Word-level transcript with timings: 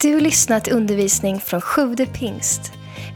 Du 0.00 0.14
har 0.14 0.20
lyssnat 0.20 0.64
till 0.64 0.72
undervisning 0.72 1.40
från 1.40 1.60
Sjude 1.60 2.06
pingst. 2.06 2.60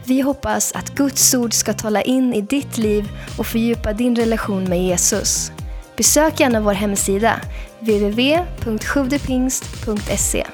Vi 0.05 0.21
hoppas 0.21 0.71
att 0.71 0.95
Guds 0.95 1.33
ord 1.33 1.53
ska 1.53 1.73
tala 1.73 2.01
in 2.01 2.33
i 2.33 2.41
ditt 2.41 2.77
liv 2.77 3.09
och 3.37 3.47
fördjupa 3.47 3.93
din 3.93 4.15
relation 4.15 4.63
med 4.63 4.83
Jesus. 4.83 5.51
Besök 5.97 6.39
gärna 6.39 6.61
vår 6.61 6.73
hemsida, 6.73 7.41
www.sjuvdepingst.se. 7.79 10.47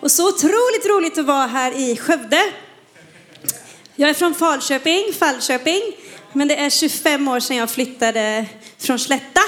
Och 0.00 0.10
så 0.10 0.28
otroligt 0.28 0.86
roligt 0.88 1.18
att 1.18 1.26
vara 1.26 1.46
här 1.46 1.76
i 1.76 1.96
Skövde. 1.96 2.40
Jag 3.94 4.10
är 4.10 4.14
från 4.14 4.34
Falköping, 4.34 5.12
Falköping, 5.18 5.82
men 6.32 6.48
det 6.48 6.56
är 6.56 6.70
25 6.70 7.28
år 7.28 7.40
sedan 7.40 7.56
jag 7.56 7.70
flyttade 7.70 8.46
från 8.78 8.98
Slätta. 8.98 9.40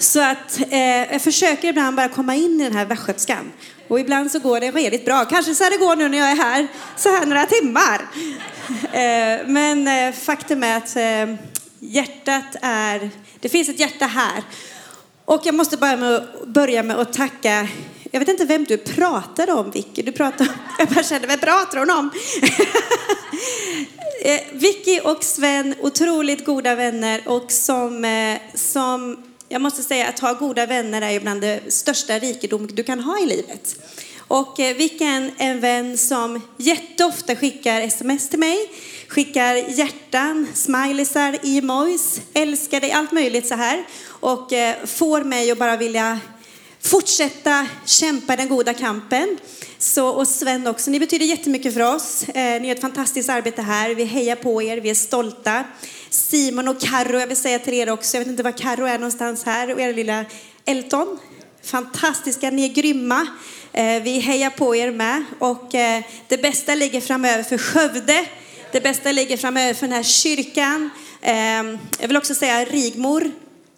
Så 0.00 0.20
att 0.20 0.60
eh, 0.70 0.78
jag 1.12 1.22
försöker 1.22 1.68
ibland 1.68 1.96
bara 1.96 2.08
komma 2.08 2.34
in 2.34 2.60
i 2.60 2.64
den 2.64 2.72
här 2.76 2.84
västgötskan. 2.84 3.52
Och 3.88 4.00
ibland 4.00 4.30
så 4.32 4.38
går 4.38 4.60
det 4.60 4.70
redigt 4.70 5.04
bra. 5.04 5.24
Kanske 5.24 5.54
så 5.54 5.64
här 5.64 5.70
det 5.70 5.76
går 5.76 5.96
nu 5.96 6.08
när 6.08 6.18
jag 6.18 6.30
är 6.30 6.36
här, 6.36 6.68
så 6.96 7.08
här 7.08 7.26
några 7.26 7.46
timmar. 7.46 8.00
Eh, 8.92 9.46
men 9.46 9.88
eh, 9.88 10.12
faktum 10.14 10.62
är 10.62 10.76
att 10.76 10.96
eh, 10.96 11.36
hjärtat 11.80 12.56
är, 12.62 13.10
det 13.40 13.48
finns 13.48 13.68
ett 13.68 13.80
hjärta 13.80 14.06
här. 14.06 14.42
Och 15.24 15.40
jag 15.44 15.54
måste 15.54 15.76
börja 15.76 15.96
med, 15.96 16.14
att- 16.14 16.46
börja 16.46 16.82
med 16.82 16.96
att 16.96 17.12
tacka, 17.12 17.68
jag 18.10 18.20
vet 18.20 18.28
inte 18.28 18.44
vem 18.44 18.64
du 18.64 18.76
pratade 18.76 19.52
om 19.52 19.70
Vicky, 19.70 20.02
du 20.02 20.12
pratar 20.12 20.44
om, 20.44 20.52
jag 20.78 20.88
bara 20.88 21.02
kände, 21.04 21.26
vem 21.26 21.38
pratar 21.40 21.78
hon 21.78 21.90
om? 21.90 22.10
Eh, 24.24 24.40
Vicky 24.52 25.00
och 25.00 25.24
Sven, 25.24 25.74
otroligt 25.80 26.44
goda 26.44 26.74
vänner 26.74 27.22
och 27.26 27.52
som, 27.52 28.04
eh, 28.04 28.38
som 28.54 29.16
jag 29.52 29.62
måste 29.62 29.82
säga 29.82 30.08
att 30.08 30.18
ha 30.18 30.32
goda 30.32 30.66
vänner 30.66 31.02
är 31.02 31.10
ju 31.10 31.20
bland 31.20 31.40
det 31.40 31.72
största 31.72 32.18
rikedom 32.18 32.66
du 32.66 32.82
kan 32.82 33.00
ha 33.00 33.18
i 33.18 33.26
livet. 33.26 33.76
Och 34.18 34.60
eh, 34.60 34.76
vilken 34.76 35.30
är 35.38 35.50
en, 35.50 35.60
vän 35.60 35.98
som 35.98 36.40
jätteofta 36.56 37.36
skickar 37.36 37.80
sms 37.80 38.28
till 38.28 38.38
mig, 38.38 38.58
skickar 39.08 39.54
hjärtan, 39.54 40.46
smileysar, 40.54 41.38
emojis, 41.42 42.20
älskar 42.34 42.80
dig, 42.80 42.92
allt 42.92 43.12
möjligt 43.12 43.46
så 43.46 43.54
här. 43.54 43.84
Och 44.06 44.52
eh, 44.52 44.76
får 44.86 45.24
mig 45.24 45.50
att 45.50 45.58
bara 45.58 45.76
vilja 45.76 46.20
fortsätta 46.80 47.66
kämpa 47.84 48.36
den 48.36 48.48
goda 48.48 48.74
kampen. 48.74 49.38
Så, 49.82 50.08
och 50.08 50.28
Sven 50.28 50.66
också, 50.66 50.90
ni 50.90 51.00
betyder 51.00 51.26
jättemycket 51.26 51.74
för 51.74 51.94
oss. 51.94 52.28
Eh, 52.28 52.60
ni 52.60 52.68
gör 52.68 52.74
ett 52.74 52.80
fantastiskt 52.80 53.28
arbete 53.28 53.62
här. 53.62 53.94
Vi 53.94 54.04
hejar 54.04 54.36
på 54.36 54.62
er, 54.62 54.76
vi 54.76 54.90
är 54.90 54.94
stolta. 54.94 55.64
Simon 56.10 56.68
och 56.68 56.80
Karo, 56.80 57.18
jag 57.18 57.26
vill 57.26 57.36
säga 57.36 57.58
till 57.58 57.74
er 57.74 57.90
också, 57.90 58.16
jag 58.16 58.20
vet 58.20 58.28
inte 58.28 58.42
var 58.42 58.58
Karo 58.58 58.84
är 58.84 58.98
någonstans 58.98 59.44
här, 59.44 59.74
och 59.74 59.80
er 59.80 59.94
lilla 59.94 60.24
Elton. 60.64 61.18
Fantastiska, 61.62 62.50
ni 62.50 62.64
är 62.64 62.68
grymma. 62.68 63.26
Eh, 63.72 64.02
vi 64.02 64.18
hejar 64.18 64.50
på 64.50 64.76
er 64.76 64.90
med. 64.90 65.24
Och 65.38 65.74
eh, 65.74 66.02
det 66.28 66.42
bästa 66.42 66.74
ligger 66.74 67.00
framöver 67.00 67.42
för 67.42 67.58
Skövde. 67.58 68.24
Det 68.72 68.80
bästa 68.80 69.12
ligger 69.12 69.36
framöver 69.36 69.74
för 69.74 69.86
den 69.86 69.96
här 69.96 70.02
kyrkan. 70.02 70.90
Eh, 71.22 71.34
jag 72.00 72.08
vill 72.08 72.16
också 72.16 72.34
säga 72.34 72.64
Rigmor, 72.64 73.30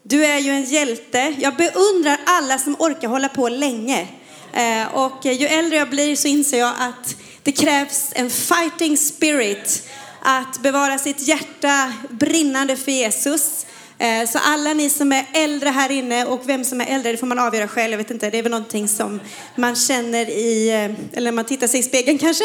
du 0.03 0.25
är 0.25 0.39
ju 0.39 0.51
en 0.51 0.65
hjälte. 0.65 1.35
Jag 1.39 1.57
beundrar 1.57 2.21
alla 2.27 2.59
som 2.59 2.77
orkar 2.79 3.09
hålla 3.09 3.29
på 3.29 3.49
länge. 3.49 4.09
Eh, 4.53 4.95
och 4.95 5.25
ju 5.25 5.47
äldre 5.47 5.79
jag 5.79 5.91
blir 5.91 6.17
så 6.17 6.29
inser 6.29 6.59
jag 6.59 6.75
att 6.79 7.17
det 7.43 7.53
krävs 7.53 8.13
en 8.15 8.31
fighting 8.31 8.97
spirit. 8.97 9.89
Att 10.25 10.63
bevara 10.63 10.99
sitt 10.99 11.29
hjärta 11.29 11.93
brinnande 12.11 12.77
för 12.77 12.93
Jesus. 12.93 13.67
Eh, 13.99 14.29
så 14.29 14.39
alla 14.39 14.75
ni 14.75 14.91
som 14.91 15.13
är 15.13 15.27
äldre 15.33 15.69
här 15.69 15.91
inne 15.91 16.25
och 16.25 16.41
vem 16.49 16.65
som 16.65 16.81
är 16.81 16.87
äldre 16.87 17.13
det 17.13 17.19
får 17.19 17.27
man 17.27 17.39
avgöra 17.39 17.69
själv. 17.69 17.91
Jag 17.91 17.99
vet 17.99 18.11
inte, 18.11 18.31
det 18.31 18.39
är 18.39 18.43
väl 18.43 18.51
någonting 18.51 18.89
som 18.89 19.21
man 19.57 19.77
känner 19.77 20.31
i, 20.31 20.69
eh, 20.69 20.75
eller 20.75 20.97
eller 21.13 21.33
man 21.33 21.45
tittar 21.45 21.67
sig 21.67 21.81
i 21.81 21.83
spegeln 21.83 22.19
kanske. 22.19 22.45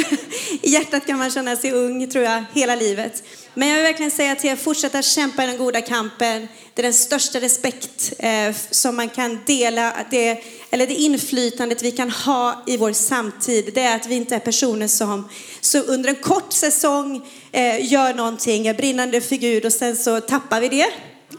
I 0.62 0.70
hjärtat 0.70 1.06
kan 1.06 1.18
man 1.18 1.30
känna 1.30 1.56
sig 1.56 1.72
ung 1.72 2.10
tror 2.10 2.24
jag 2.24 2.44
hela 2.52 2.74
livet. 2.74 3.22
Men 3.54 3.68
jag 3.68 3.76
vill 3.76 3.84
verkligen 3.84 4.10
säga 4.10 4.34
till 4.34 4.50
er, 4.50 4.56
fortsätta 4.56 5.02
kämpa 5.02 5.44
i 5.44 5.46
den 5.46 5.58
goda 5.58 5.80
kampen. 5.80 6.48
Det 6.74 6.80
är 6.80 6.82
den 6.82 6.94
största 6.94 7.40
respekt 7.40 8.12
eh, 8.18 8.54
som 8.70 8.96
man 8.96 9.08
kan 9.08 9.40
dela, 9.46 9.96
det, 10.10 10.44
eller 10.70 10.86
det 10.86 10.94
inflytandet 10.94 11.82
vi 11.82 11.90
kan 11.90 12.10
ha 12.10 12.62
i 12.66 12.76
vår 12.76 12.92
samtid. 12.92 13.70
Det 13.74 13.80
är 13.80 13.96
att 13.96 14.06
vi 14.06 14.14
inte 14.14 14.34
är 14.34 14.38
personer 14.38 14.88
som 14.88 15.28
så 15.60 15.78
under 15.78 16.08
en 16.08 16.14
kort 16.14 16.52
säsong 16.52 17.26
eh, 17.52 17.92
gör 17.92 18.14
någonting, 18.14 18.66
är 18.66 18.74
brinnande 18.74 19.20
för 19.20 19.36
Gud 19.36 19.64
och 19.64 19.72
sen 19.72 19.96
så 19.96 20.20
tappar 20.20 20.60
vi 20.60 20.68
det. 20.68 20.86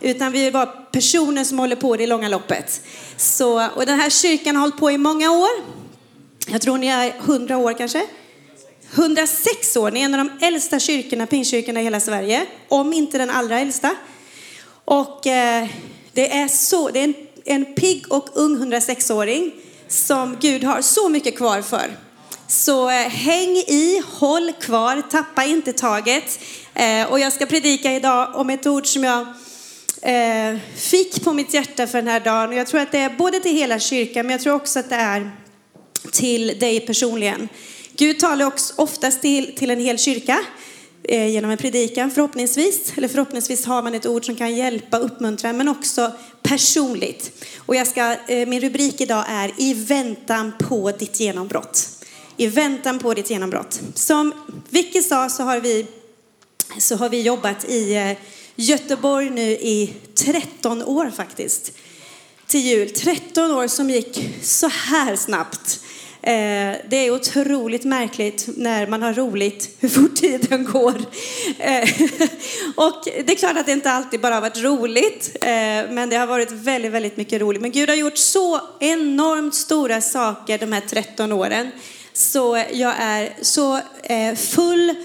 Utan 0.02 0.32
vi 0.32 0.48
är 0.48 0.52
bara 0.52 0.66
personer 0.66 1.44
som 1.44 1.60
håller 1.60 1.76
på 1.76 1.96
det 1.98 2.04
i 2.04 2.08
långa 2.08 2.30
loppet. 2.30 2.82
Så, 3.18 3.68
och 3.76 3.86
den 3.86 4.00
här 4.00 4.10
kyrkan 4.10 4.56
har 4.56 4.62
hållit 4.62 4.80
på 4.80 4.92
i 4.92 4.98
många 4.98 5.32
år. 5.32 5.50
Jag 6.48 6.62
tror 6.62 6.78
ni 6.78 6.88
är 6.88 7.14
100 7.26 7.58
år 7.58 7.74
kanske. 7.74 8.08
106 8.96 9.78
år, 9.78 9.92
ni 9.92 10.02
är 10.02 10.06
en 10.06 10.14
av 10.14 10.26
de 10.26 10.46
äldsta 10.46 10.80
kyrkorna, 10.80 11.26
pingstkyrkorna 11.26 11.82
i 11.82 11.84
hela 11.84 12.00
Sverige. 12.00 12.46
Om 12.68 12.94
inte 12.94 13.18
den 13.18 13.30
allra 13.30 13.60
äldsta. 13.60 13.96
Och 14.86 15.28
eh, 15.28 15.68
det 16.14 16.34
är 16.34 16.48
så, 16.48 16.90
det 16.90 17.00
är 17.00 17.04
en, 17.04 17.16
en 17.46 17.66
pigg 17.76 18.12
och 18.12 18.30
ung 18.34 18.58
106-åring 18.58 19.52
som 19.88 20.38
Gud 20.40 20.64
har 20.64 20.82
så 20.82 21.10
mycket 21.10 21.38
kvar 21.38 21.62
för. 21.62 21.98
Så 22.48 22.90
eh, 22.90 22.96
häng 22.96 23.56
i, 23.56 24.04
håll 24.06 24.52
kvar, 24.62 25.02
tappa 25.12 25.44
inte 25.44 25.74
taget. 25.74 26.40
Eh, 26.74 27.12
och 27.12 27.20
jag 27.20 27.34
ska 27.34 27.46
predika 27.46 27.94
idag 27.94 28.36
om 28.36 28.50
ett 28.50 28.68
ord 28.68 28.88
som 28.88 29.04
jag 29.04 29.28
eh, 30.02 30.58
fick 30.76 31.24
på 31.24 31.34
mitt 31.34 31.54
hjärta 31.54 31.88
för 31.88 31.98
den 31.98 32.08
här 32.08 32.20
dagen. 32.20 32.50
Och 32.50 32.56
jag 32.56 32.68
tror 32.68 32.82
att 32.82 32.92
det 32.92 33.00
är 33.00 33.10
både 33.10 33.40
till 33.40 33.56
hela 33.56 33.80
kyrkan, 33.80 34.26
men 34.26 34.32
jag 34.32 34.42
tror 34.42 34.56
också 34.56 34.80
att 34.80 34.90
det 34.90 34.96
är 34.96 35.32
till 36.12 36.60
dig 36.60 36.80
personligen. 36.80 37.50
Gud 37.98 38.20
talar 38.20 38.46
också 38.46 38.74
oftast 38.78 39.22
till, 39.22 39.56
till 39.56 39.70
en 39.70 39.80
hel 39.80 40.00
kyrka 40.00 40.40
eh, 41.04 41.28
genom 41.28 41.52
en 41.52 41.58
predikan 41.58 42.12
förhoppningsvis. 42.12 42.94
Eller 42.96 43.08
förhoppningsvis 43.08 43.66
har 43.66 43.84
man 43.84 43.96
ett 43.96 44.06
ord 44.06 44.26
som 44.26 44.36
kan 44.36 44.56
hjälpa, 44.56 44.98
uppmuntra, 44.98 45.54
men 45.54 45.70
också 45.70 46.12
personligt. 46.42 47.46
Och 47.58 47.76
jag 47.76 47.88
ska, 47.88 48.16
eh, 48.28 48.48
min 48.48 48.62
rubrik 48.62 49.02
idag 49.02 49.26
är 49.28 49.52
I 49.58 49.74
väntan 49.74 50.54
på 50.60 50.92
ditt 50.92 51.20
genombrott. 51.20 51.90
I 52.38 52.48
väntan 52.48 53.00
på 53.00 53.14
ditt 53.14 53.30
genombrott. 53.30 53.82
Som 53.96 54.34
Vicky 54.70 55.02
sa 55.02 55.30
så 55.30 55.44
har 55.44 55.60
vi, 55.60 55.86
så 56.78 56.96
har 56.96 57.10
vi 57.10 57.22
jobbat 57.22 57.66
i 57.70 57.96
eh, 57.96 58.18
Göteborg 58.56 59.30
nu 59.30 59.52
i 59.52 59.94
13 60.16 60.84
år 60.84 61.12
faktiskt 61.16 61.72
till 62.48 62.60
jul. 62.60 62.90
13 62.90 63.52
år 63.52 63.68
som 63.68 63.90
gick 63.90 64.30
så 64.42 64.68
här 64.68 65.16
snabbt. 65.16 65.80
Eh, 66.26 66.76
Det 66.90 66.98
är 66.98 67.12
otroligt 67.12 67.84
märkligt 67.84 68.50
när 68.58 68.88
man 68.88 69.02
har 69.02 69.14
roligt 69.14 69.70
hur 69.80 69.90
fort 69.90 70.16
tiden 70.16 70.66
går. 70.66 70.94
Eh, 71.60 71.90
Och 72.76 73.02
det 73.06 73.32
är 73.32 73.36
klart 73.36 73.58
att 73.58 73.66
det 73.66 73.72
inte 73.72 73.92
alltid 73.92 74.22
bara 74.22 74.34
har 74.34 74.42
varit 74.42 74.58
roligt, 74.64 75.38
eh, 75.42 75.48
men 75.92 76.10
det 76.10 76.16
har 76.16 76.28
varit 76.28 76.52
väldigt, 76.52 76.92
väldigt 76.92 77.18
mycket 77.18 77.42
roligt. 77.42 77.62
Men 77.62 77.72
Gud 77.72 77.90
har 77.90 77.96
gjort 77.96 78.18
så 78.18 78.62
enormt 78.80 79.56
stora 79.56 80.02
saker 80.02 80.58
de 80.58 80.72
här 80.74 80.82
13 80.82 81.32
åren. 81.32 81.72
Så 82.14 82.64
jag 82.72 82.94
är 83.00 83.34
så 83.42 83.80
eh, 84.04 84.36
full 84.36 84.96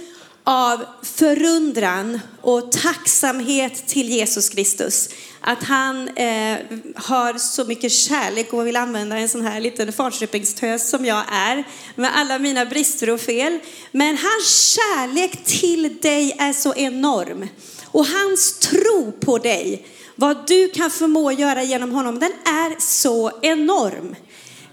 av 0.50 0.84
förundran 1.02 2.20
och 2.40 2.72
tacksamhet 2.72 3.86
till 3.86 4.08
Jesus 4.08 4.48
Kristus. 4.48 5.08
Att 5.40 5.62
han 5.64 6.08
eh, 6.08 6.58
har 6.96 7.38
så 7.38 7.64
mycket 7.64 7.92
kärlek 7.92 8.52
och 8.52 8.66
vill 8.66 8.76
använda 8.76 9.18
en 9.18 9.28
sån 9.28 9.42
här 9.42 9.60
liten 9.60 9.92
Falköpingstös 9.92 10.90
som 10.90 11.04
jag 11.04 11.24
är. 11.32 11.64
Med 11.94 12.16
alla 12.16 12.38
mina 12.38 12.66
brister 12.66 13.10
och 13.10 13.20
fel. 13.20 13.58
Men 13.92 14.18
hans 14.18 14.76
kärlek 14.76 15.44
till 15.44 15.98
dig 16.02 16.36
är 16.38 16.52
så 16.52 16.74
enorm. 16.74 17.48
Och 17.86 18.06
hans 18.06 18.58
tro 18.58 19.12
på 19.20 19.38
dig, 19.38 19.86
vad 20.14 20.46
du 20.46 20.68
kan 20.68 20.90
förmå 20.90 21.32
göra 21.32 21.62
genom 21.62 21.90
honom, 21.90 22.18
den 22.18 22.32
är 22.44 22.80
så 22.80 23.30
enorm. 23.42 24.16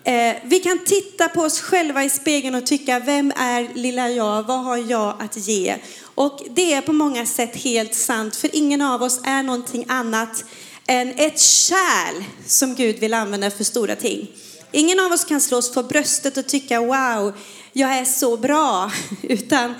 Eh, 0.07 0.35
vi 0.43 0.59
kan 0.59 0.79
titta 0.85 1.29
på 1.29 1.41
oss 1.41 1.61
själva 1.61 2.03
i 2.03 2.09
spegeln 2.09 2.55
och 2.55 2.65
tycka, 2.65 2.99
vem 2.99 3.31
är 3.35 3.73
lilla 3.73 4.09
jag? 4.09 4.43
Vad 4.43 4.63
har 4.63 4.77
jag 4.77 5.15
att 5.19 5.37
ge? 5.37 5.75
Och 6.15 6.41
det 6.49 6.73
är 6.73 6.81
på 6.81 6.93
många 6.93 7.25
sätt 7.25 7.55
helt 7.55 7.95
sant, 7.95 8.35
för 8.35 8.55
ingen 8.55 8.81
av 8.81 9.03
oss 9.03 9.19
är 9.23 9.43
någonting 9.43 9.85
annat 9.87 10.45
än 10.87 11.13
ett 11.17 11.39
kärl 11.39 12.23
som 12.45 12.75
Gud 12.75 12.99
vill 12.99 13.13
använda 13.13 13.51
för 13.51 13.63
stora 13.63 13.95
ting. 13.95 14.27
Ingen 14.71 14.99
av 14.99 15.11
oss 15.11 15.25
kan 15.25 15.41
slå 15.41 15.57
oss 15.57 15.73
för 15.73 15.83
bröstet 15.83 16.37
och 16.37 16.47
tycka, 16.47 16.79
wow, 16.79 17.33
jag 17.73 17.97
är 17.97 18.05
så 18.05 18.37
bra. 18.37 18.91
Utan 19.21 19.73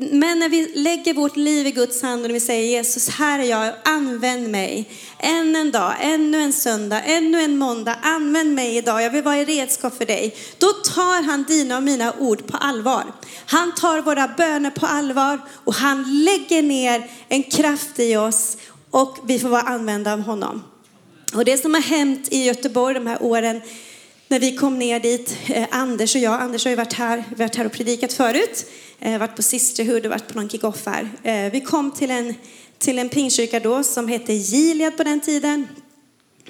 men 0.00 0.38
när 0.38 0.48
vi 0.48 0.72
lägger 0.74 1.14
vårt 1.14 1.36
liv 1.36 1.66
i 1.66 1.70
Guds 1.70 2.02
hand 2.02 2.24
och 2.24 2.30
vi 2.30 2.40
säger 2.40 2.68
Jesus, 2.68 3.08
här 3.08 3.38
är 3.38 3.42
jag, 3.44 3.74
använd 3.84 4.48
mig. 4.48 4.90
Än 5.18 5.56
en 5.56 5.70
dag, 5.70 5.94
ännu 6.00 6.40
en 6.40 6.52
söndag, 6.52 7.02
ännu 7.02 7.40
en 7.42 7.58
måndag, 7.58 7.96
använd 8.02 8.54
mig 8.54 8.76
idag, 8.76 9.02
jag 9.02 9.10
vill 9.10 9.22
vara 9.22 9.36
ett 9.36 9.48
redskap 9.48 9.98
för 9.98 10.06
dig. 10.06 10.36
Då 10.58 10.66
tar 10.66 11.22
han 11.22 11.44
dina 11.48 11.76
och 11.76 11.82
mina 11.82 12.12
ord 12.18 12.46
på 12.46 12.56
allvar. 12.56 13.04
Han 13.46 13.74
tar 13.74 14.00
våra 14.00 14.28
böner 14.28 14.70
på 14.70 14.86
allvar 14.86 15.40
och 15.64 15.74
han 15.74 16.24
lägger 16.24 16.62
ner 16.62 17.10
en 17.28 17.42
kraft 17.42 17.98
i 17.98 18.16
oss 18.16 18.56
och 18.90 19.18
vi 19.26 19.38
får 19.38 19.48
vara 19.48 19.62
använda 19.62 20.12
av 20.12 20.20
honom. 20.20 20.62
Och 21.34 21.44
det 21.44 21.58
som 21.58 21.74
har 21.74 21.80
hänt 21.80 22.28
i 22.30 22.44
Göteborg 22.44 22.94
de 22.94 23.06
här 23.06 23.22
åren, 23.22 23.60
när 24.28 24.40
vi 24.40 24.56
kom 24.56 24.78
ner 24.78 25.00
dit, 25.00 25.36
eh, 25.46 25.66
Anders 25.70 26.14
och 26.14 26.20
jag, 26.20 26.40
Anders 26.40 26.64
har 26.64 26.70
ju 26.70 26.76
varit 26.76 26.92
här, 26.92 27.24
varit 27.36 27.56
här 27.56 27.64
och 27.64 27.72
predikat 27.72 28.12
förut, 28.12 28.66
Eh, 29.00 29.18
varit 29.18 29.36
på 29.36 29.42
Sisterhood 29.42 30.06
och 30.06 30.10
varit 30.10 30.28
på 30.28 30.38
någon 30.38 30.48
kick-off 30.48 30.86
här. 30.86 31.10
Eh, 31.22 31.52
vi 31.52 31.60
kom 31.60 31.90
till 31.90 32.10
en, 32.10 32.34
till 32.78 32.98
en 32.98 33.08
pingkyrka 33.08 33.60
då 33.60 33.82
som 33.82 34.08
hette 34.08 34.32
Gilead 34.32 34.96
på 34.96 35.04
den 35.04 35.20
tiden. 35.20 35.68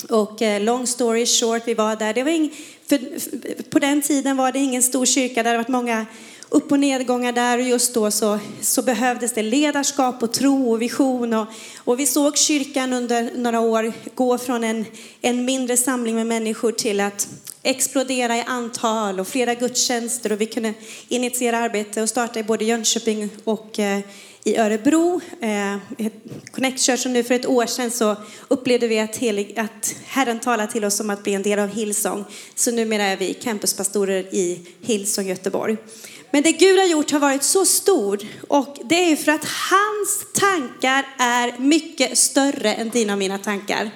Och 0.08 0.42
eh, 0.42 0.62
long 0.62 0.86
story 0.86 1.26
short, 1.26 1.62
vi 1.64 1.74
var 1.74 1.96
där. 1.96 2.14
Det 2.14 2.22
var 2.22 2.30
ing, 2.30 2.54
för, 2.86 2.98
för, 3.20 3.62
på 3.62 3.78
den 3.78 4.02
tiden 4.02 4.36
var 4.36 4.52
det 4.52 4.58
ingen 4.58 4.82
stor 4.82 5.06
kyrka, 5.06 5.42
det 5.42 5.48
hade 5.48 5.58
varit 5.58 5.68
många 5.68 6.06
upp 6.48 6.72
och 6.72 6.78
nedgångar 6.78 7.32
där 7.32 7.58
och 7.58 7.64
just 7.64 7.94
då 7.94 8.10
så, 8.10 8.38
så 8.60 8.82
behövdes 8.82 9.32
det 9.32 9.42
ledarskap 9.42 10.22
och 10.22 10.32
tro 10.32 10.70
och 10.70 10.82
vision. 10.82 11.34
Och, 11.34 11.46
och 11.76 12.00
vi 12.00 12.06
såg 12.06 12.36
kyrkan 12.36 12.92
under 12.92 13.30
några 13.36 13.60
år 13.60 13.92
gå 14.14 14.38
från 14.38 14.64
en, 14.64 14.84
en 15.20 15.44
mindre 15.44 15.76
samling 15.76 16.14
med 16.14 16.26
människor 16.26 16.72
till 16.72 17.00
att 17.00 17.28
explodera 17.68 18.36
i 18.36 18.40
antal 18.46 19.20
och 19.20 19.28
flera 19.28 19.54
gudstjänster 19.54 20.32
och 20.32 20.40
vi 20.40 20.46
kunde 20.46 20.74
initiera 21.08 21.58
arbete 21.58 22.02
och 22.02 22.08
starta 22.08 22.40
i 22.40 22.42
både 22.42 22.64
Jönköping 22.64 23.30
och 23.44 23.78
eh, 23.78 24.00
i 24.44 24.56
Örebro. 24.56 25.20
Eh, 25.40 25.76
Connect 26.50 26.80
Church 26.80 27.00
som 27.00 27.12
nu 27.12 27.24
för 27.24 27.34
ett 27.34 27.46
år 27.46 27.66
sedan 27.66 27.90
så 27.90 28.16
upplevde 28.48 28.88
vi 28.88 28.98
att, 28.98 29.16
helig, 29.16 29.58
att 29.58 29.94
Herren 30.06 30.40
talade 30.40 30.72
till 30.72 30.84
oss 30.84 31.00
om 31.00 31.10
att 31.10 31.22
bli 31.22 31.34
en 31.34 31.42
del 31.42 31.58
av 31.58 31.68
Hillsong. 31.68 32.24
Så 32.54 32.70
numera 32.70 33.02
är 33.02 33.16
vi 33.16 33.34
campuspastorer 33.34 34.34
i 34.34 34.60
Hillsong 34.80 35.26
Göteborg. 35.26 35.76
Men 36.30 36.42
det 36.42 36.52
Gud 36.52 36.78
har 36.78 36.86
gjort 36.86 37.10
har 37.10 37.20
varit 37.20 37.42
så 37.42 37.66
stort 37.66 38.22
och 38.48 38.76
det 38.84 39.12
är 39.12 39.16
för 39.16 39.32
att 39.32 39.44
hans 39.44 40.26
tankar 40.32 41.06
är 41.18 41.58
mycket 41.58 42.18
större 42.18 42.74
än 42.74 42.90
dina 42.90 43.12
och 43.12 43.18
mina 43.18 43.38
tankar. 43.38 43.90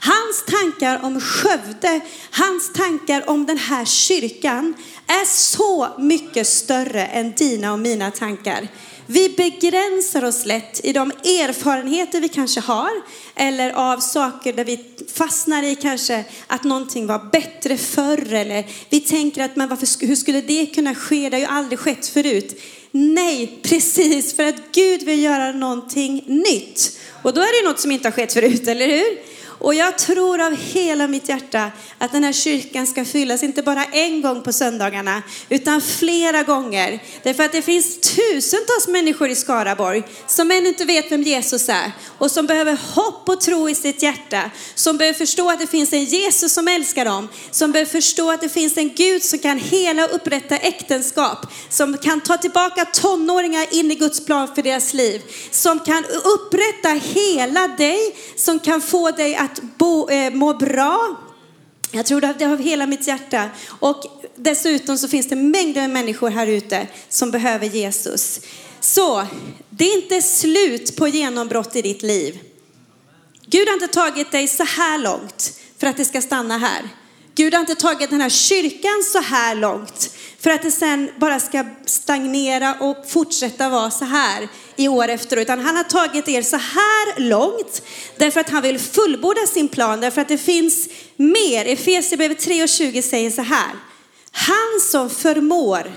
Hans 0.00 0.44
tankar 0.46 1.04
om 1.04 1.20
Skövde, 1.20 2.00
hans 2.30 2.72
tankar 2.72 3.30
om 3.30 3.46
den 3.46 3.58
här 3.58 3.84
kyrkan 3.84 4.74
är 5.06 5.24
så 5.24 5.88
mycket 5.98 6.46
större 6.46 7.06
än 7.06 7.32
dina 7.32 7.72
och 7.72 7.78
mina 7.78 8.10
tankar. 8.10 8.68
Vi 9.10 9.28
begränsar 9.28 10.24
oss 10.24 10.46
lätt 10.46 10.80
i 10.84 10.92
de 10.92 11.10
erfarenheter 11.10 12.20
vi 12.20 12.28
kanske 12.28 12.60
har 12.60 12.90
eller 13.34 13.70
av 13.70 13.98
saker 13.98 14.52
där 14.52 14.64
vi 14.64 14.84
fastnar 15.12 15.62
i 15.62 15.74
kanske 15.74 16.24
att 16.46 16.64
någonting 16.64 17.06
var 17.06 17.30
bättre 17.32 17.76
förr 17.76 18.32
eller 18.32 18.64
vi 18.90 19.00
tänker 19.00 19.44
att 19.44 19.56
men 19.56 19.68
varför, 19.68 20.06
hur 20.06 20.16
skulle 20.16 20.40
det 20.40 20.66
kunna 20.66 20.94
ske? 20.94 21.28
Det 21.28 21.36
har 21.36 21.40
ju 21.40 21.46
aldrig 21.46 21.78
skett 21.78 22.06
förut. 22.06 22.62
Nej, 22.90 23.60
precis 23.62 24.36
för 24.36 24.44
att 24.44 24.72
Gud 24.72 25.02
vill 25.02 25.22
göra 25.22 25.52
någonting 25.52 26.24
nytt. 26.26 26.98
Och 27.22 27.34
då 27.34 27.40
är 27.40 27.62
det 27.62 27.68
något 27.68 27.80
som 27.80 27.90
inte 27.90 28.08
har 28.08 28.12
skett 28.12 28.32
förut, 28.32 28.68
eller 28.68 28.86
hur? 28.86 29.37
Och 29.58 29.74
jag 29.74 29.98
tror 29.98 30.40
av 30.40 30.56
hela 30.56 31.08
mitt 31.08 31.28
hjärta 31.28 31.70
att 31.98 32.12
den 32.12 32.24
här 32.24 32.32
kyrkan 32.32 32.86
ska 32.86 33.04
fyllas, 33.04 33.42
inte 33.42 33.62
bara 33.62 33.84
en 33.84 34.22
gång 34.22 34.42
på 34.42 34.52
söndagarna, 34.52 35.22
utan 35.48 35.80
flera 35.80 36.42
gånger. 36.42 37.02
Därför 37.22 37.44
att 37.44 37.52
det 37.52 37.62
finns 37.62 38.00
tusentals 38.00 38.88
människor 38.88 39.28
i 39.28 39.34
Skaraborg 39.34 40.02
som 40.26 40.50
ännu 40.50 40.68
inte 40.68 40.84
vet 40.84 41.12
vem 41.12 41.22
Jesus 41.22 41.68
är 41.68 41.92
och 42.18 42.30
som 42.30 42.46
behöver 42.46 42.78
hopp 42.94 43.28
och 43.28 43.40
tro 43.40 43.68
i 43.68 43.74
sitt 43.74 44.02
hjärta. 44.02 44.50
Som 44.74 44.96
behöver 44.98 45.18
förstå 45.18 45.50
att 45.50 45.60
det 45.60 45.66
finns 45.66 45.92
en 45.92 46.04
Jesus 46.04 46.52
som 46.52 46.68
älskar 46.68 47.04
dem. 47.04 47.28
Som 47.50 47.72
behöver 47.72 47.90
förstå 47.90 48.30
att 48.30 48.40
det 48.40 48.48
finns 48.48 48.76
en 48.76 48.94
Gud 48.94 49.22
som 49.22 49.38
kan 49.38 49.58
hela 49.58 50.04
och 50.04 50.14
upprätta 50.14 50.56
äktenskap. 50.56 51.46
Som 51.70 51.98
kan 51.98 52.20
ta 52.20 52.36
tillbaka 52.36 52.84
tonåringar 52.84 53.66
in 53.70 53.90
i 53.90 53.94
Guds 53.94 54.24
plan 54.24 54.54
för 54.54 54.62
deras 54.62 54.94
liv. 54.94 55.22
Som 55.50 55.78
kan 55.78 56.04
upprätta 56.04 56.88
hela 56.88 57.68
dig, 57.68 58.16
som 58.36 58.58
kan 58.58 58.80
få 58.80 59.10
dig 59.10 59.36
att 59.36 59.47
att 59.52 59.60
bo, 59.78 60.08
eh, 60.10 60.32
må 60.32 60.54
bra. 60.54 61.16
Jag 61.90 62.06
tror 62.06 62.20
det 62.20 62.44
av 62.44 62.58
hela 62.58 62.86
mitt 62.86 63.06
hjärta. 63.06 63.50
Och 63.80 64.04
dessutom 64.36 64.98
så 64.98 65.08
finns 65.08 65.28
det 65.28 65.36
mängder 65.36 65.80
med 65.80 65.90
människor 65.90 66.30
här 66.30 66.46
ute 66.46 66.86
som 67.08 67.30
behöver 67.30 67.66
Jesus. 67.66 68.40
Så 68.80 69.26
det 69.70 69.84
är 69.84 70.02
inte 70.02 70.22
slut 70.22 70.96
på 70.96 71.08
genombrott 71.08 71.76
i 71.76 71.82
ditt 71.82 72.02
liv. 72.02 72.38
Gud 73.46 73.68
har 73.68 73.74
inte 73.74 73.88
tagit 73.88 74.32
dig 74.32 74.48
så 74.48 74.64
här 74.64 74.98
långt 74.98 75.60
för 75.78 75.86
att 75.86 75.96
det 75.96 76.04
ska 76.04 76.20
stanna 76.20 76.58
här. 76.58 76.88
Gud 77.38 77.54
har 77.54 77.60
inte 77.60 77.74
tagit 77.74 78.10
den 78.10 78.20
här 78.20 78.28
kyrkan 78.28 79.04
så 79.12 79.20
här 79.20 79.54
långt 79.54 80.10
för 80.40 80.50
att 80.50 80.62
det 80.62 80.70
sen 80.70 81.10
bara 81.16 81.40
ska 81.40 81.64
stagnera 81.84 82.74
och 82.74 83.04
fortsätta 83.08 83.68
vara 83.68 83.90
så 83.90 84.04
här 84.04 84.48
i 84.76 84.88
år 84.88 85.08
efter 85.08 85.36
år. 85.36 85.42
Utan 85.42 85.60
han 85.60 85.76
har 85.76 85.84
tagit 85.84 86.28
er 86.28 86.42
så 86.42 86.56
här 86.56 87.20
långt 87.20 87.82
därför 88.16 88.40
att 88.40 88.50
han 88.50 88.62
vill 88.62 88.78
fullborda 88.78 89.46
sin 89.46 89.68
plan. 89.68 90.00
Därför 90.00 90.20
att 90.20 90.28
det 90.28 90.38
finns 90.38 90.88
mer. 91.16 91.64
Efesierbrevet 91.64 92.38
3 92.38 92.62
och 92.62 92.68
20 92.68 93.02
säger 93.02 93.30
så 93.30 93.42
här. 93.42 93.70
Han 94.32 94.80
som 94.82 95.10
förmår 95.10 95.92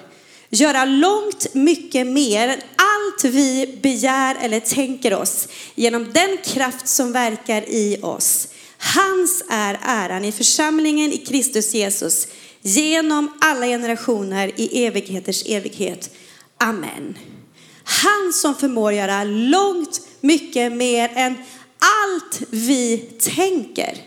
göra 0.50 0.86
långt 0.86 1.54
mycket 1.54 2.08
mer 2.08 2.48
än 2.48 2.62
allt 2.76 3.24
vi 3.24 3.80
begär 3.82 4.38
eller 4.42 4.60
tänker 4.60 5.14
oss 5.14 5.48
genom 5.76 6.12
den 6.14 6.38
kraft 6.44 6.88
som 6.88 7.12
verkar 7.12 7.70
i 7.70 8.00
oss. 8.02 8.48
Hans 8.84 9.44
är 9.50 9.80
äran 9.82 10.26
i 10.26 10.32
församlingen 10.32 11.12
i 11.12 11.18
Kristus 11.18 11.74
Jesus 11.74 12.28
genom 12.62 13.32
alla 13.42 13.66
generationer 13.66 14.52
i 14.56 14.86
evigheters 14.86 15.44
evighet. 15.46 16.10
Amen. 16.58 17.18
Han 17.84 18.34
som 18.34 18.56
förmår 18.56 18.94
göra 18.94 19.24
långt 19.24 20.02
mycket 20.22 20.74
mer 20.74 21.12
än 21.16 21.36
allt 21.80 22.42
vi 22.50 22.98
tänker. 23.36 23.98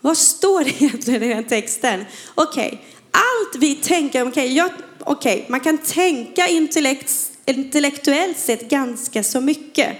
Vad 0.00 0.18
står 0.18 0.64
det 0.64 0.82
egentligen 0.82 1.22
i 1.22 1.28
den 1.28 1.44
texten? 1.44 2.04
Okej, 2.34 2.66
okay. 2.66 2.78
allt 3.10 3.56
vi 3.62 3.74
tänker, 3.74 4.28
okej, 4.28 4.62
okay, 4.62 4.74
okay, 5.06 5.42
man 5.48 5.60
kan 5.60 5.78
tänka 5.78 6.48
intellekt, 6.48 7.12
intellektuellt 7.46 8.38
sett 8.38 8.70
ganska 8.70 9.22
så 9.22 9.40
mycket. 9.40 9.96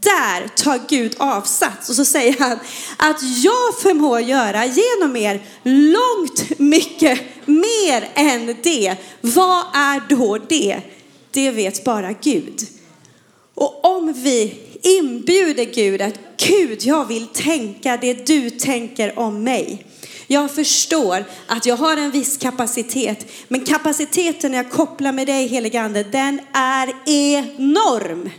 Där 0.00 0.48
tar 0.48 0.80
Gud 0.88 1.14
avsats 1.18 1.88
och 1.88 1.94
så 1.94 2.04
säger 2.04 2.38
han 2.38 2.58
att 2.96 3.22
jag 3.22 3.78
förmår 3.82 4.20
göra 4.20 4.66
genom 4.66 5.16
er 5.16 5.42
långt 5.62 6.58
mycket 6.58 7.20
mer 7.46 8.08
än 8.14 8.56
det. 8.62 8.96
Vad 9.20 9.64
är 9.74 10.08
då 10.08 10.38
det? 10.38 10.80
Det 11.30 11.50
vet 11.50 11.84
bara 11.84 12.12
Gud. 12.12 12.60
Och 13.54 13.84
om 13.84 14.12
vi 14.12 14.54
inbjuder 14.82 15.64
Gud 15.64 16.02
att 16.02 16.14
Gud, 16.36 16.82
jag 16.82 17.04
vill 17.04 17.26
tänka 17.26 17.96
det 17.96 18.26
du 18.26 18.50
tänker 18.50 19.18
om 19.18 19.44
mig. 19.44 19.86
Jag 20.26 20.50
förstår 20.50 21.24
att 21.46 21.66
jag 21.66 21.76
har 21.76 21.96
en 21.96 22.10
viss 22.10 22.36
kapacitet, 22.36 23.26
men 23.48 23.64
kapaciteten 23.64 24.50
när 24.50 24.58
jag 24.58 24.70
kopplar 24.70 25.12
med 25.12 25.26
dig 25.26 25.46
heligande, 25.46 26.02
den 26.02 26.40
är 26.52 26.94
enorm. 27.06 28.30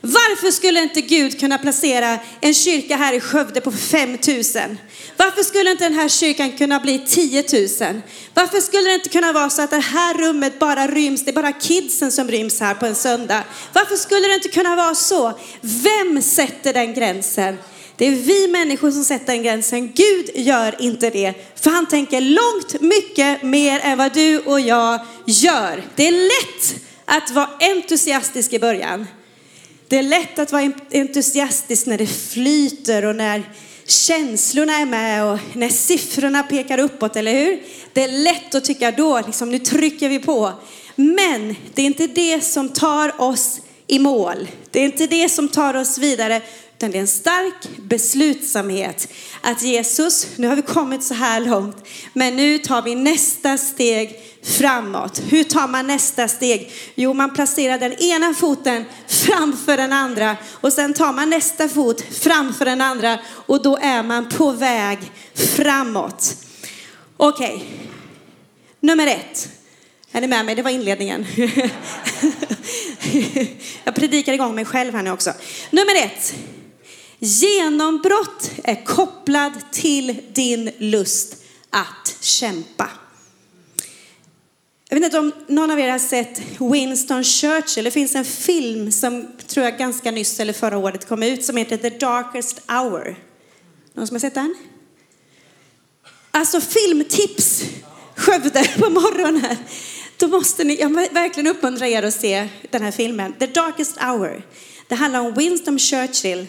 Varför 0.00 0.50
skulle 0.50 0.82
inte 0.82 1.00
Gud 1.00 1.40
kunna 1.40 1.58
placera 1.58 2.18
en 2.40 2.54
kyrka 2.54 2.96
här 2.96 3.12
i 3.12 3.20
Skövde 3.20 3.60
på 3.60 3.72
5000? 3.72 4.78
Varför 5.16 5.42
skulle 5.42 5.70
inte 5.70 5.84
den 5.84 5.94
här 5.94 6.08
kyrkan 6.08 6.52
kunna 6.52 6.80
bli 6.80 6.98
10 7.06 7.44
000? 7.52 8.00
Varför 8.34 8.60
skulle 8.60 8.88
det 8.88 8.94
inte 8.94 9.08
kunna 9.08 9.32
vara 9.32 9.50
så 9.50 9.62
att 9.62 9.70
det 9.70 9.78
här 9.78 10.14
rummet 10.14 10.58
bara 10.58 10.86
ryms, 10.86 11.24
det 11.24 11.30
är 11.30 11.34
bara 11.34 11.52
kidsen 11.52 12.12
som 12.12 12.28
ryms 12.28 12.60
här 12.60 12.74
på 12.74 12.86
en 12.86 12.94
söndag? 12.94 13.44
Varför 13.72 13.96
skulle 13.96 14.28
det 14.28 14.34
inte 14.34 14.48
kunna 14.48 14.76
vara 14.76 14.94
så? 14.94 15.38
Vem 15.60 16.22
sätter 16.22 16.72
den 16.72 16.94
gränsen? 16.94 17.58
Det 17.96 18.06
är 18.06 18.10
vi 18.10 18.48
människor 18.48 18.90
som 18.90 19.04
sätter 19.04 19.26
den 19.26 19.42
gränsen. 19.42 19.92
Gud 19.92 20.30
gör 20.34 20.82
inte 20.82 21.10
det. 21.10 21.34
För 21.60 21.70
han 21.70 21.88
tänker 21.88 22.20
långt 22.20 22.80
mycket 22.80 23.42
mer 23.42 23.80
än 23.80 23.98
vad 23.98 24.14
du 24.14 24.38
och 24.38 24.60
jag 24.60 25.00
gör. 25.26 25.82
Det 25.96 26.08
är 26.08 26.12
lätt 26.12 26.80
att 27.04 27.30
vara 27.30 27.48
entusiastisk 27.60 28.52
i 28.52 28.58
början. 28.58 29.06
Det 29.88 29.98
är 29.98 30.02
lätt 30.02 30.38
att 30.38 30.52
vara 30.52 30.72
entusiastisk 30.90 31.86
när 31.86 31.98
det 31.98 32.06
flyter 32.06 33.04
och 33.04 33.16
när 33.16 33.42
känslorna 33.86 34.72
är 34.72 34.86
med 34.86 35.24
och 35.24 35.38
när 35.52 35.68
siffrorna 35.68 36.42
pekar 36.42 36.78
uppåt, 36.78 37.16
eller 37.16 37.32
hur? 37.32 37.62
Det 37.92 38.02
är 38.02 38.08
lätt 38.08 38.54
att 38.54 38.64
tycka 38.64 38.90
då, 38.90 39.20
liksom, 39.26 39.50
nu 39.50 39.58
trycker 39.58 40.08
vi 40.08 40.18
på. 40.18 40.52
Men 40.96 41.56
det 41.74 41.82
är 41.82 41.86
inte 41.86 42.06
det 42.06 42.40
som 42.44 42.68
tar 42.68 43.20
oss 43.20 43.60
i 43.86 43.98
mål. 43.98 44.48
Det 44.70 44.80
är 44.80 44.84
inte 44.84 45.06
det 45.06 45.28
som 45.28 45.48
tar 45.48 45.74
oss 45.74 45.98
vidare, 45.98 46.42
utan 46.78 46.90
det 46.90 46.98
är 46.98 47.00
en 47.00 47.06
stark 47.08 47.76
beslutsamhet 47.76 49.08
att 49.40 49.62
Jesus, 49.62 50.26
nu 50.36 50.48
har 50.48 50.56
vi 50.56 50.62
kommit 50.62 51.02
så 51.02 51.14
här 51.14 51.40
långt, 51.40 51.76
men 52.12 52.36
nu 52.36 52.58
tar 52.58 52.82
vi 52.82 52.94
nästa 52.94 53.58
steg 53.58 54.20
framåt. 54.42 55.22
Hur 55.28 55.44
tar 55.44 55.68
man 55.68 55.86
nästa 55.86 56.28
steg? 56.28 56.72
Jo, 56.94 57.14
man 57.14 57.34
placerar 57.34 57.78
den 57.78 57.92
ena 57.92 58.34
foten 58.34 58.84
framför 59.08 59.76
den 59.76 59.92
andra 59.92 60.36
och 60.52 60.72
sen 60.72 60.94
tar 60.94 61.12
man 61.12 61.30
nästa 61.30 61.68
fot 61.68 62.00
framför 62.00 62.64
den 62.64 62.80
andra 62.80 63.18
och 63.26 63.62
då 63.62 63.76
är 63.76 64.02
man 64.02 64.28
på 64.28 64.52
väg 64.52 64.98
framåt. 65.34 66.36
Okej, 67.16 67.54
okay. 67.56 67.68
nummer 68.80 69.06
ett. 69.06 69.48
Är 70.12 70.20
ni 70.20 70.26
med 70.26 70.44
mig? 70.44 70.54
Det 70.54 70.62
var 70.62 70.70
inledningen. 70.70 71.26
Jag 73.84 73.94
predikar 73.94 74.32
igång 74.32 74.54
mig 74.54 74.64
själv 74.64 74.94
här 74.94 75.02
nu 75.02 75.10
också. 75.10 75.32
Nummer 75.70 75.96
ett. 75.96 76.34
Genombrott 77.18 78.50
är 78.64 78.84
kopplad 78.84 79.52
till 79.72 80.20
din 80.32 80.70
lust 80.78 81.36
att 81.70 82.16
kämpa. 82.20 82.90
Jag 84.88 84.96
vet 84.96 85.04
inte 85.04 85.18
om 85.18 85.32
någon 85.46 85.70
av 85.70 85.80
er 85.80 85.90
har 85.90 85.98
sett 85.98 86.40
Winston 86.58 87.24
Churchill. 87.24 87.84
Det 87.84 87.90
finns 87.90 88.14
en 88.14 88.24
film 88.24 88.92
som 88.92 89.26
tror 89.46 89.64
jag 89.64 89.78
ganska 89.78 90.10
nyss 90.10 90.40
eller 90.40 90.52
förra 90.52 90.78
året 90.78 91.08
kom 91.08 91.22
ut 91.22 91.44
som 91.44 91.56
heter 91.56 91.76
The 91.76 91.90
Darkest 91.90 92.60
Hour. 92.68 93.16
Någon 93.92 94.06
som 94.06 94.14
har 94.14 94.20
sett 94.20 94.34
den? 94.34 94.54
Alltså 96.30 96.60
filmtips, 96.60 97.62
Skövde 98.16 98.64
på 98.78 98.90
morgonen. 98.90 99.56
Då 100.16 100.28
måste 100.28 100.64
ni, 100.64 100.80
jag 100.80 100.90
verkligen 100.90 101.46
uppmuntra 101.46 101.88
er 101.88 102.02
att 102.02 102.14
se 102.14 102.48
den 102.70 102.82
här 102.82 102.90
filmen. 102.90 103.32
The 103.32 103.46
Darkest 103.46 103.98
Hour. 103.98 104.42
Det 104.88 104.94
handlar 104.94 105.20
om 105.20 105.34
Winston 105.34 105.78
Churchill. 105.78 106.46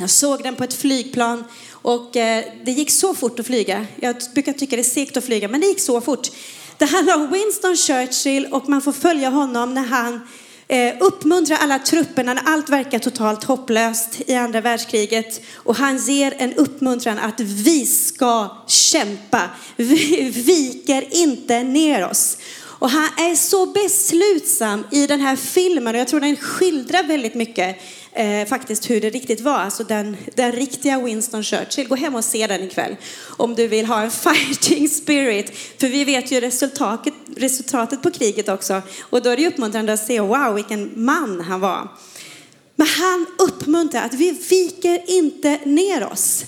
Jag 0.00 0.10
såg 0.10 0.42
den 0.42 0.56
på 0.56 0.64
ett 0.64 0.74
flygplan 0.74 1.44
och 1.72 2.16
eh, 2.16 2.44
det 2.64 2.72
gick 2.72 2.90
så 2.90 3.14
fort 3.14 3.40
att 3.40 3.46
flyga. 3.46 3.86
Jag 3.96 4.16
brukar 4.34 4.52
tycka 4.52 4.76
det 4.76 4.82
är 4.82 4.84
segt 4.84 5.16
att 5.16 5.24
flyga, 5.24 5.48
men 5.48 5.60
det 5.60 5.66
gick 5.66 5.80
så 5.80 6.00
fort. 6.00 6.28
Det 6.78 6.84
handlar 6.84 7.14
om 7.14 7.30
Winston 7.30 7.76
Churchill 7.76 8.46
och 8.46 8.68
man 8.68 8.82
får 8.82 8.92
följa 8.92 9.30
honom 9.30 9.74
när 9.74 9.84
han 9.84 10.20
eh, 10.68 10.94
uppmuntrar 11.00 11.56
alla 11.56 11.78
trupperna 11.78 12.34
när 12.34 12.42
allt 12.46 12.68
verkar 12.68 12.98
totalt 12.98 13.44
hopplöst 13.44 14.20
i 14.26 14.34
andra 14.34 14.60
världskriget. 14.60 15.40
Och 15.54 15.76
han 15.76 15.96
ger 15.96 16.34
en 16.38 16.54
uppmuntran 16.54 17.18
att 17.18 17.40
vi 17.40 17.86
ska 17.86 18.56
kämpa. 18.66 19.42
Vi 19.76 20.30
viker 20.30 21.16
inte 21.16 21.62
ner 21.62 22.06
oss. 22.06 22.36
Och 22.78 22.90
han 22.90 23.08
är 23.30 23.34
så 23.34 23.66
beslutsam 23.66 24.84
i 24.90 25.06
den 25.06 25.20
här 25.20 25.36
filmen 25.36 25.94
och 25.94 26.00
jag 26.00 26.08
tror 26.08 26.20
den 26.20 26.36
skildrar 26.36 27.02
väldigt 27.02 27.34
mycket 27.34 27.76
eh, 28.12 28.48
faktiskt 28.48 28.90
hur 28.90 29.00
det 29.00 29.10
riktigt 29.10 29.40
var. 29.40 29.58
Alltså 29.58 29.84
den, 29.84 30.16
den 30.34 30.52
riktiga 30.52 31.00
Winston 31.00 31.42
Churchill. 31.42 31.88
Gå 31.88 31.94
hem 31.94 32.14
och 32.14 32.24
se 32.24 32.46
den 32.46 32.62
ikväll 32.62 32.96
om 33.36 33.54
du 33.54 33.68
vill 33.68 33.86
ha 33.86 34.02
en 34.02 34.10
fighting 34.10 34.88
spirit. 34.88 35.58
För 35.78 35.88
vi 35.88 36.04
vet 36.04 36.32
ju 36.32 36.40
resultatet, 36.40 37.14
resultatet 37.36 38.02
på 38.02 38.10
kriget 38.10 38.48
också. 38.48 38.82
Och 39.00 39.22
då 39.22 39.30
är 39.30 39.36
det 39.36 39.46
uppmuntrande 39.46 39.92
att 39.92 40.06
se, 40.06 40.20
wow 40.20 40.54
vilken 40.54 40.92
man 41.04 41.40
han 41.40 41.60
var. 41.60 41.88
Men 42.76 42.86
han 42.86 43.26
uppmuntrar 43.38 44.02
att 44.02 44.14
vi 44.14 44.30
viker 44.50 45.02
inte 45.06 45.58
ner 45.64 46.06
oss. 46.06 46.44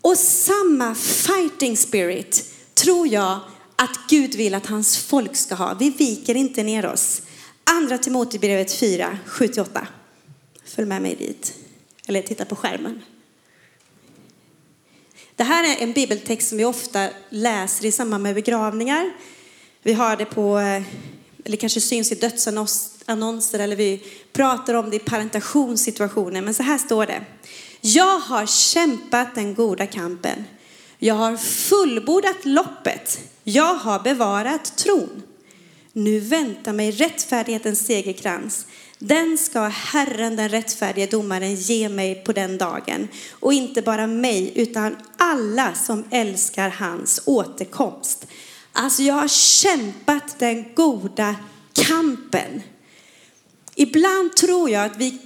Och 0.00 0.18
samma 0.18 0.94
fighting 0.94 1.76
spirit 1.76 2.44
tror 2.74 3.08
jag 3.08 3.40
att 3.76 3.98
Gud 4.08 4.34
vill 4.34 4.54
att 4.54 4.66
hans 4.66 4.98
folk 4.98 5.36
ska 5.36 5.54
ha. 5.54 5.74
Vi 5.74 5.90
viker 5.90 6.34
inte 6.34 6.62
ner 6.62 6.86
oss. 6.86 7.22
Andra 7.64 7.98
Timoteusbrevet 7.98 8.72
4, 8.72 9.18
7-8. 9.26 9.86
Följ 10.74 10.88
med 10.88 11.02
mig 11.02 11.14
dit. 11.14 11.54
Eller 12.06 12.22
titta 12.22 12.44
på 12.44 12.56
skärmen. 12.56 13.02
Det 15.36 15.44
här 15.44 15.64
är 15.64 15.82
en 15.82 15.92
bibeltext 15.92 16.48
som 16.48 16.58
vi 16.58 16.64
ofta 16.64 17.08
läser 17.30 17.84
i 17.84 17.92
samband 17.92 18.22
med 18.22 18.34
begravningar. 18.34 19.12
Vi 19.82 19.92
har 19.92 20.16
det 20.16 20.24
på, 20.24 20.58
eh, 20.58 20.82
eller 21.44 21.56
kanske 21.56 21.80
syns 21.80 22.12
i 22.12 22.14
dödsannonser 22.14 23.58
eller 23.58 23.76
vi 23.76 24.02
pratar 24.32 24.74
om 24.74 24.90
det 24.90 24.96
i 24.96 24.98
parentationssituationer. 24.98 26.42
Men 26.42 26.54
så 26.54 26.62
här 26.62 26.78
står 26.78 27.06
det. 27.06 27.24
Jag 27.80 28.18
har 28.18 28.46
kämpat 28.46 29.34
den 29.34 29.54
goda 29.54 29.86
kampen. 29.86 30.44
Jag 30.98 31.14
har 31.14 31.36
fullbordat 31.36 32.44
loppet. 32.44 33.18
Jag 33.44 33.74
har 33.74 34.00
bevarat 34.00 34.76
tron. 34.76 35.22
Nu 35.92 36.20
väntar 36.20 36.72
mig 36.72 36.90
rättfärdighetens 36.90 37.86
segerkrans. 37.86 38.66
Den 38.98 39.38
ska 39.38 39.60
Herren, 39.60 40.36
den 40.36 40.48
rättfärdige 40.48 41.06
domaren, 41.06 41.54
ge 41.54 41.88
mig 41.88 42.14
på 42.24 42.32
den 42.32 42.58
dagen. 42.58 43.08
Och 43.30 43.52
inte 43.52 43.82
bara 43.82 44.06
mig, 44.06 44.52
utan 44.54 44.96
alla 45.16 45.74
som 45.74 46.04
älskar 46.10 46.68
hans 46.68 47.22
återkomst. 47.26 48.26
Alltså 48.72 49.02
jag 49.02 49.14
har 49.14 49.28
kämpat 49.28 50.38
den 50.38 50.74
goda 50.74 51.36
kampen. 51.72 52.62
Ibland 53.74 54.36
tror 54.36 54.70
jag 54.70 54.84
att 54.84 54.96
vi 54.96 55.18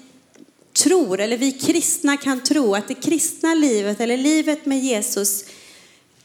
tror, 0.72 1.20
eller 1.20 1.36
vi 1.36 1.52
kristna 1.52 2.16
kan 2.16 2.42
tro 2.42 2.74
att 2.74 2.88
det 2.88 2.94
kristna 2.94 3.54
livet 3.54 4.00
eller 4.00 4.16
livet 4.16 4.66
med 4.66 4.80
Jesus 4.80 5.44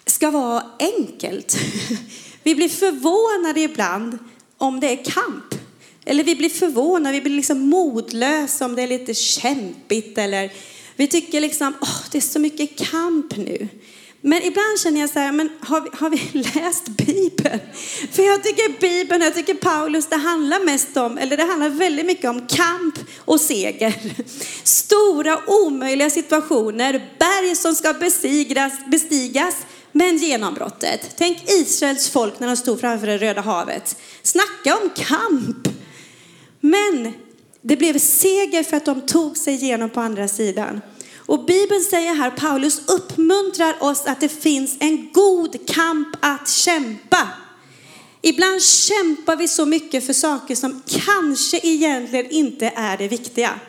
ska 0.06 0.32
vara 0.32 0.64
enkelt. 0.80 1.58
Vi 2.44 2.56
blir 2.56 2.70
förvånade 2.70 3.62
ibland 3.62 4.18
om 4.62 4.80
det 4.80 4.88
är 4.88 5.04
kamp. 5.04 5.56
Eller 6.06 6.24
vi 6.24 6.36
blir 6.36 6.50
förvånade, 6.50 7.16
vi 7.16 7.22
blir 7.22 7.36
liksom 7.36 7.60
modlösa 7.60 8.66
om 8.66 8.76
det 8.76 8.82
är 8.82 8.88
lite 8.88 9.14
kämpigt. 9.14 10.18
Eller 10.18 10.52
vi 10.96 11.08
tycker 11.08 11.42
liksom, 11.42 11.74
åh, 11.82 12.02
det 12.12 12.18
är 12.18 12.22
så 12.22 12.40
mycket 12.40 12.78
kamp 12.92 13.38
nu. 13.38 13.68
Men 14.22 14.44
ibland 14.44 14.80
känner 14.84 15.02
jag 15.02 15.10
så 15.10 15.20
här, 15.20 15.32
men 15.32 15.50
har 15.60 15.82
vi, 15.82 15.90
har 15.94 16.10
vi 16.10 16.22
läst 16.56 16.88
Bibeln? 16.88 17.60
För 18.12 18.24
jag 18.24 18.44
tycker 18.44 18.80
Bibeln, 18.80 19.22
jag 19.22 19.36
tycker 19.36 19.54
Paulus, 19.54 20.08
det 20.08 20.16
handlar 20.16 20.66
mest 20.66 20.98
om, 20.98 21.18
eller 21.18 21.38
det 21.38 21.44
handlar 21.44 21.70
väldigt 21.70 22.06
mycket 22.06 22.30
om 22.30 22.48
kamp 22.48 22.96
och 23.18 23.42
seger. 23.42 23.94
Stora 24.64 25.40
omöjliga 25.48 26.10
situationer, 26.10 27.10
berg 27.20 27.56
som 27.56 27.76
ska 27.76 27.94
bestigas, 27.94 28.74
bestigas 28.88 29.56
men 29.92 30.18
genombrottet. 30.18 31.16
Tänk 31.18 31.50
Israels 31.50 32.10
folk 32.10 32.40
när 32.40 32.48
de 32.48 32.58
stod 32.58 32.80
framför 32.80 33.08
det 33.08 33.18
röda 33.18 33.42
havet. 33.42 33.96
Snacka 34.24 34.78
om 34.78 34.90
kamp! 34.96 35.68
Men 36.60 37.14
det 37.62 37.78
blev 37.78 38.00
seger 38.00 38.64
för 38.64 38.78
att 38.78 38.86
de 38.86 39.02
tog 39.02 39.38
sig 39.38 39.54
igenom 39.54 39.90
på 39.90 40.00
andra 40.00 40.28
sidan. 40.28 40.82
Och 41.16 41.46
Bibeln 41.46 41.82
säger 41.82 42.14
här, 42.14 42.32
Paulus 42.32 42.82
uppmuntrar 42.88 43.84
oss 43.84 44.06
att 44.06 44.20
det 44.20 44.30
finns 44.30 44.78
en 44.80 45.10
god 45.14 45.68
kamp 45.68 46.08
att 46.20 46.50
kämpa. 46.50 47.28
Ibland 48.22 48.62
kämpar 48.62 49.36
vi 49.36 49.48
så 49.48 49.66
mycket 49.66 50.06
för 50.06 50.14
saker 50.14 50.56
som 50.56 50.82
kanske 50.88 51.60
egentligen 51.64 52.30
inte 52.30 52.74
är 52.76 52.98
det 52.98 53.08
viktiga. 53.08 53.60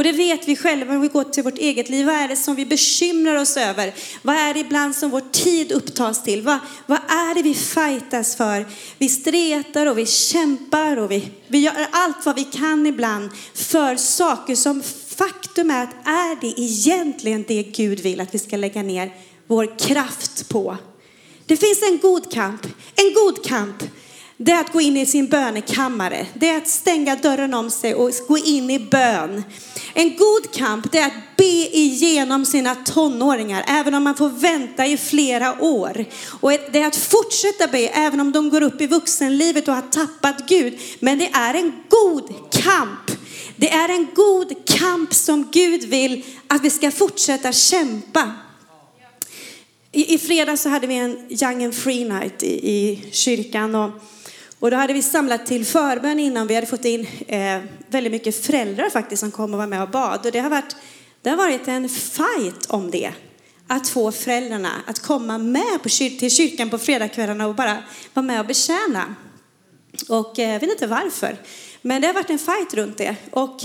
Och 0.00 0.04
det 0.04 0.12
vet 0.12 0.48
vi 0.48 0.56
själva 0.56 0.94
om 0.94 1.00
vi 1.00 1.08
går 1.08 1.24
till 1.24 1.42
vårt 1.42 1.58
eget 1.58 1.88
liv. 1.88 2.06
Vad 2.06 2.14
är 2.14 2.28
det 2.28 2.36
som 2.36 2.54
vi 2.54 2.66
bekymrar 2.66 3.36
oss 3.36 3.56
över? 3.56 3.94
Vad 4.22 4.36
är 4.36 4.54
det 4.54 4.60
ibland 4.60 4.96
som 4.96 5.10
vår 5.10 5.22
tid 5.32 5.72
upptas 5.72 6.22
till? 6.22 6.42
Vad, 6.42 6.58
vad 6.86 6.98
är 6.98 7.34
det 7.34 7.42
vi 7.42 7.54
fightas 7.54 8.36
för? 8.36 8.66
Vi 8.98 9.08
stretar 9.08 9.86
och 9.86 9.98
vi 9.98 10.06
kämpar 10.06 10.96
och 10.96 11.10
vi, 11.10 11.30
vi 11.46 11.58
gör 11.58 11.86
allt 11.90 12.26
vad 12.26 12.36
vi 12.36 12.44
kan 12.44 12.86
ibland 12.86 13.30
för 13.54 13.96
saker 13.96 14.54
som 14.56 14.82
faktum 15.16 15.70
är 15.70 15.82
att 15.82 16.06
är 16.06 16.40
det 16.40 16.60
egentligen 16.60 17.44
det 17.48 17.62
Gud 17.62 18.00
vill 18.00 18.20
att 18.20 18.34
vi 18.34 18.38
ska 18.38 18.56
lägga 18.56 18.82
ner 18.82 19.12
vår 19.46 19.78
kraft 19.78 20.48
på? 20.48 20.76
Det 21.46 21.56
finns 21.56 21.82
en 21.82 21.98
god 21.98 22.32
kamp, 22.32 22.66
en 22.96 23.14
god 23.14 23.44
kamp 23.44 23.82
det 24.42 24.52
är 24.52 24.60
att 24.60 24.72
gå 24.72 24.80
in 24.80 24.96
i 24.96 25.06
sin 25.06 25.26
bönekammare. 25.26 26.26
Det 26.34 26.48
är 26.48 26.56
att 26.56 26.68
stänga 26.68 27.16
dörren 27.16 27.54
om 27.54 27.70
sig 27.70 27.94
och 27.94 28.10
gå 28.28 28.38
in 28.38 28.70
i 28.70 28.78
bön. 28.78 29.42
En 29.94 30.16
god 30.16 30.52
kamp, 30.54 30.92
det 30.92 30.98
är 30.98 31.06
att 31.06 31.36
be 31.36 31.76
igenom 31.76 32.44
sina 32.46 32.74
tonåringar, 32.74 33.64
även 33.68 33.94
om 33.94 34.02
man 34.02 34.16
får 34.16 34.28
vänta 34.28 34.86
i 34.86 34.96
flera 34.96 35.62
år. 35.62 36.04
Och 36.40 36.50
det 36.50 36.80
är 36.80 36.86
att 36.86 36.96
fortsätta 36.96 37.66
be, 37.66 37.78
även 37.78 38.20
om 38.20 38.32
de 38.32 38.50
går 38.50 38.62
upp 38.62 38.80
i 38.80 38.86
vuxenlivet 38.86 39.68
och 39.68 39.74
har 39.74 39.82
tappat 39.82 40.48
Gud. 40.48 40.78
Men 41.00 41.18
det 41.18 41.30
är 41.32 41.54
en 41.54 41.72
god 41.88 42.28
kamp. 42.50 43.10
Det 43.56 43.70
är 43.70 43.88
en 43.88 44.06
god 44.14 44.66
kamp 44.66 45.14
som 45.14 45.48
Gud 45.52 45.84
vill 45.84 46.24
att 46.46 46.64
vi 46.64 46.70
ska 46.70 46.90
fortsätta 46.90 47.52
kämpa. 47.52 48.32
I, 49.92 50.14
i 50.14 50.18
fredags 50.18 50.62
så 50.62 50.68
hade 50.68 50.86
vi 50.86 50.94
en 50.94 51.26
Young 51.42 51.64
and 51.64 51.74
Free 51.74 52.04
Night 52.04 52.42
i, 52.42 52.70
i 52.70 53.04
kyrkan. 53.12 53.74
Och 53.74 53.90
och 54.60 54.70
då 54.70 54.76
hade 54.76 54.92
vi 54.92 55.02
samlat 55.02 55.46
till 55.46 55.66
förbön 55.66 56.20
innan. 56.20 56.46
Vi 56.46 56.54
hade 56.54 56.66
fått 56.66 56.84
in 56.84 57.06
eh, 57.26 57.60
väldigt 57.86 58.12
mycket 58.12 58.46
föräldrar 58.46 58.90
faktiskt 58.90 59.20
som 59.20 59.30
kom 59.30 59.52
och 59.52 59.58
var 59.58 59.66
med 59.66 59.82
och 59.82 59.90
bad. 59.90 60.26
Och 60.26 60.32
det 60.32 60.40
har 60.40 60.50
varit, 60.50 60.76
det 61.22 61.30
har 61.30 61.36
varit 61.36 61.68
en 61.68 61.88
fight 61.88 62.66
om 62.68 62.90
det. 62.90 63.12
Att 63.66 63.88
få 63.88 64.12
föräldrarna 64.12 64.70
att 64.86 64.98
komma 64.98 65.38
med 65.38 65.82
på 65.82 65.88
kyr 65.88 66.10
till 66.10 66.30
kyrkan 66.30 66.70
på 66.70 66.78
fredagskvällarna 66.78 67.46
och 67.46 67.54
bara 67.54 67.82
vara 68.14 68.26
med 68.26 68.40
och 68.40 68.46
betjäna. 68.46 69.14
Och 70.08 70.38
eh, 70.38 70.52
jag 70.52 70.60
vet 70.60 70.70
inte 70.70 70.86
varför. 70.86 71.36
Men 71.82 72.00
det 72.00 72.06
har 72.06 72.14
varit 72.14 72.30
en 72.30 72.38
fight 72.38 72.74
runt 72.74 72.98
det. 72.98 73.16
Och 73.30 73.60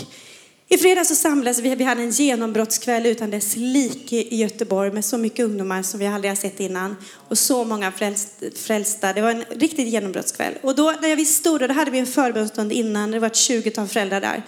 i 0.68 0.78
fredags 0.78 1.10
så 1.10 1.16
samlades 1.16 1.60
vi, 1.60 1.76
vi 1.76 1.84
hade 1.84 2.02
en 2.02 2.12
genombrottskväll 2.12 3.06
utan 3.06 3.30
dess 3.30 3.56
like 3.56 4.16
i 4.16 4.36
Göteborg 4.36 4.92
med 4.92 5.06
så 5.06 5.18
mycket 5.18 5.46
ungdomar 5.46 5.84
som 5.84 6.00
vi 6.00 6.08
aldrig 6.08 6.32
har 6.32 6.36
sett 6.36 6.60
innan 6.60 6.96
och 7.28 7.38
så 7.38 7.64
många 7.64 7.92
frälsta. 8.56 9.14
Det 9.14 9.22
var 9.22 9.32
en 9.32 9.44
riktig 9.50 9.88
genombrottskväll. 9.88 10.54
Och 10.62 10.76
då 10.76 10.94
när 11.02 11.16
vi 11.16 11.26
stod 11.26 11.60
där, 11.60 11.68
då 11.68 11.74
hade 11.74 11.92
vi 11.92 12.00
en 12.00 12.08
förbundsstund 12.08 12.72
innan, 12.72 13.12
det 13.12 13.20
var 13.20 13.28
ett 13.28 13.34
20-tal 13.34 13.88
föräldrar 13.88 14.22
där. 14.22 14.44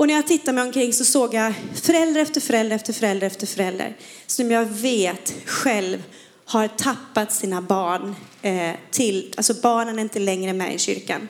Och 0.00 0.06
när 0.06 0.14
jag 0.14 0.26
tittade 0.26 0.52
mig 0.52 0.64
omkring 0.64 0.92
så 0.92 1.04
såg 1.04 1.34
jag 1.34 1.54
förälder 1.82 2.20
efter 2.20 2.40
förälder 2.40 2.76
efter 2.76 2.92
förälder 2.92 3.26
efter 3.26 3.46
förälder 3.46 3.96
som 4.26 4.50
jag 4.50 4.64
vet 4.64 5.34
själv 5.46 6.02
har 6.44 6.68
tappat 6.68 7.32
sina 7.32 7.62
barn 7.62 8.14
eh, 8.42 8.72
till, 8.90 9.34
alltså 9.36 9.54
barnen 9.54 9.98
är 9.98 10.02
inte 10.02 10.18
längre 10.18 10.52
med 10.52 10.74
i 10.74 10.78
kyrkan. 10.78 11.28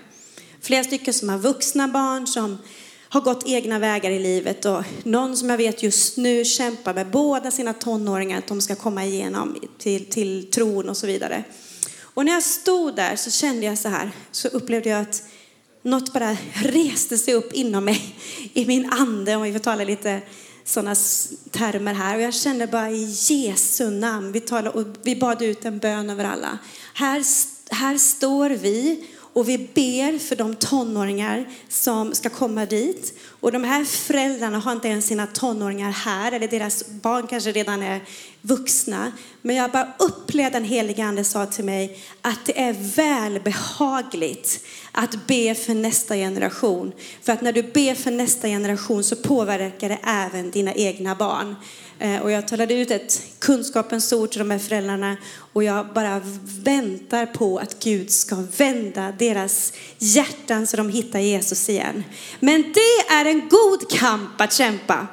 Flera 0.63 0.85
stycken 0.85 1.15
som 1.15 1.29
har 1.29 1.39
vuxna 1.39 1.89
barn 1.89 2.27
som 2.27 2.59
har 3.13 3.21
gått 3.21 3.43
egna 3.47 3.79
vägar 3.79 4.11
i 4.11 4.19
livet 4.19 4.65
och 4.65 4.85
någon 5.03 5.37
som 5.37 5.51
jag 5.51 5.57
vet 5.57 5.83
just 5.83 6.17
nu 6.17 6.45
kämpar 6.45 6.95
med 6.95 7.11
båda 7.11 7.51
sina 7.51 7.73
tonåringar 7.73 8.39
att 8.39 8.47
de 8.47 8.61
ska 8.61 8.75
komma 8.75 9.05
igenom 9.05 9.57
till, 9.79 10.11
till 10.11 10.51
tron 10.51 10.89
och 10.89 10.97
så 10.97 11.07
vidare. 11.07 11.45
Och 12.01 12.25
när 12.25 12.33
jag 12.33 12.43
stod 12.43 12.97
där 12.97 13.17
så 13.17 13.31
kände 13.31 13.67
jag 13.67 13.79
så 13.79 13.89
här, 13.89 14.11
så 14.31 14.49
upplevde 14.49 14.89
jag 14.89 15.01
att 15.01 15.23
något 15.83 16.13
bara 16.13 16.37
reste 16.55 17.19
sig 17.19 17.35
upp 17.35 17.53
inom 17.53 17.85
mig, 17.85 18.17
i 18.53 18.67
min 18.67 18.93
ande, 18.93 19.37
om 19.37 19.43
vi 19.43 19.53
får 19.53 19.59
tala 19.59 19.85
lite 19.85 20.21
sådana 20.65 20.95
termer 21.51 21.95
här. 21.95 22.17
Och 22.17 22.23
jag 22.23 22.35
kände 22.35 22.67
bara 22.67 22.91
i 22.91 23.17
Jesu 23.29 23.91
namn, 23.91 24.33
vi, 24.33 24.41
talade, 24.41 24.71
och 24.71 24.87
vi 25.03 25.17
bad 25.17 25.43
ut 25.43 25.65
en 25.65 25.79
bön 25.79 26.11
över 26.11 26.25
alla. 26.25 26.59
Här, 26.95 27.25
här 27.71 27.99
står 27.99 28.51
vi 28.51 29.07
och 29.33 29.49
vi 29.49 29.59
ber 29.59 30.19
för 30.19 30.37
de 30.37 30.55
tonåringar 30.55 31.45
som 31.69 32.15
ska 32.15 32.29
komma 32.29 32.67
dit. 32.67 33.19
Och 33.41 33.53
de 33.53 33.65
här 33.65 33.85
föräldrarna 33.85 34.59
har 34.59 34.73
inte 34.73 34.89
ens 34.89 35.07
sina 35.07 35.27
tonåringar 35.27 35.91
här, 35.91 36.33
eller 36.33 36.49
deras 36.49 36.89
barn 36.89 37.27
kanske 37.27 37.53
redan 37.53 37.83
är 37.83 38.01
vuxna. 38.41 39.13
Men 39.43 39.57
jag 39.57 39.71
bara 39.71 39.93
upplevde 39.99 40.59
den 40.59 40.65
helige 40.65 41.05
Ande 41.05 41.25
sa 41.25 41.47
till 41.47 41.65
mig 41.65 41.99
att 42.23 42.47
det 42.47 42.61
är 42.61 42.73
välbehagligt 42.97 44.65
att 44.93 45.27
be 45.27 45.55
för 45.55 45.75
nästa 45.75 46.15
generation. 46.15 46.93
För 47.23 47.33
att 47.33 47.41
när 47.41 47.53
du 47.53 47.63
ber 47.63 47.95
för 47.95 48.11
nästa 48.11 48.49
generation 48.49 49.05
så 49.05 49.17
påverkar 49.17 49.89
det 49.89 49.99
även 50.05 50.51
dina 50.51 50.75
egna 50.75 51.15
barn. 51.15 51.57
Eh, 51.99 52.21
och 52.21 52.31
jag 52.31 52.49
talade 52.49 52.75
ut 52.75 52.91
ett 52.91 53.23
kunskapens 53.39 54.13
ord 54.13 54.31
till 54.31 54.39
de 54.39 54.51
här 54.51 54.59
föräldrarna 54.59 55.17
och 55.53 55.65
jag 55.65 55.93
bara 55.93 56.23
väntar 56.65 57.27
på 57.27 57.59
att 57.59 57.85
Gud 57.85 58.11
ska 58.11 58.37
vända 58.57 59.13
deras 59.19 59.73
hjärtan 59.99 60.67
så 60.67 60.77
de 60.77 60.89
hittar 60.89 61.19
Jesus 61.19 61.69
igen. 61.69 62.05
Men 62.41 62.63
det 62.63 63.15
är 63.15 63.25
en 63.25 63.49
god 63.49 63.91
kamp 63.91 64.41
att 64.41 64.53
kämpa. 64.53 65.07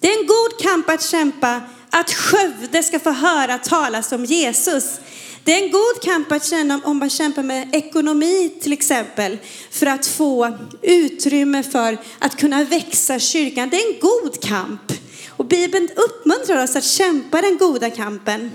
Det 0.00 0.08
är 0.08 0.20
en 0.20 0.26
god 0.26 0.60
kamp 0.62 0.90
att 0.90 1.02
kämpa 1.02 1.60
att 1.90 2.10
Skövde 2.10 2.82
ska 2.82 3.00
få 3.00 3.10
höra 3.10 3.58
talas 3.58 4.12
om 4.12 4.24
Jesus. 4.24 5.00
Det 5.44 5.52
är 5.52 5.64
en 5.64 5.70
god 5.70 6.02
kamp 6.02 6.32
att 6.32 6.44
känna 6.44 6.80
om 6.84 6.98
man 6.98 7.10
kämpar 7.10 7.42
med 7.42 7.68
ekonomi 7.72 8.54
till 8.60 8.72
exempel 8.72 9.38
för 9.70 9.86
att 9.86 10.06
få 10.06 10.58
utrymme 10.82 11.62
för 11.62 11.98
att 12.18 12.36
kunna 12.36 12.64
växa 12.64 13.18
kyrkan. 13.18 13.70
Det 13.70 13.76
är 13.76 13.94
en 13.94 14.00
god 14.00 14.42
kamp. 14.42 14.92
Och 15.28 15.44
Bibeln 15.44 15.88
uppmuntrar 15.96 16.64
oss 16.64 16.76
att 16.76 16.84
kämpa 16.84 17.40
den 17.40 17.58
goda 17.58 17.90
kampen. 17.90 18.50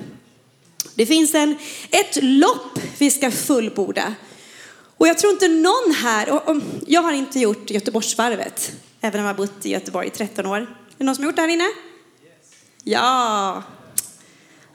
Det 0.95 1.05
finns 1.05 1.35
en, 1.35 1.55
ett 1.89 2.23
lopp 2.23 2.79
vi 2.97 3.11
ska 3.11 3.31
fullborda. 3.31 4.15
Och 4.97 5.07
jag 5.07 5.17
tror 5.17 5.33
inte 5.33 5.47
någon 5.47 5.93
här, 5.95 6.29
och, 6.29 6.49
och 6.49 6.57
jag 6.87 7.01
har 7.01 7.13
inte 7.13 7.39
gjort 7.39 7.69
Göteborgsvarvet, 7.69 8.71
även 9.01 9.19
om 9.19 9.25
jag 9.25 9.33
har 9.33 9.37
bott 9.37 9.65
i 9.65 9.69
Göteborg 9.69 10.07
i 10.07 10.09
13 10.09 10.45
år. 10.45 10.57
Är 10.57 10.67
det 10.97 11.03
någon 11.03 11.15
som 11.15 11.23
har 11.23 11.31
gjort 11.31 11.35
det 11.35 11.41
här 11.41 11.49
inne? 11.49 11.69
Ja. 12.83 13.63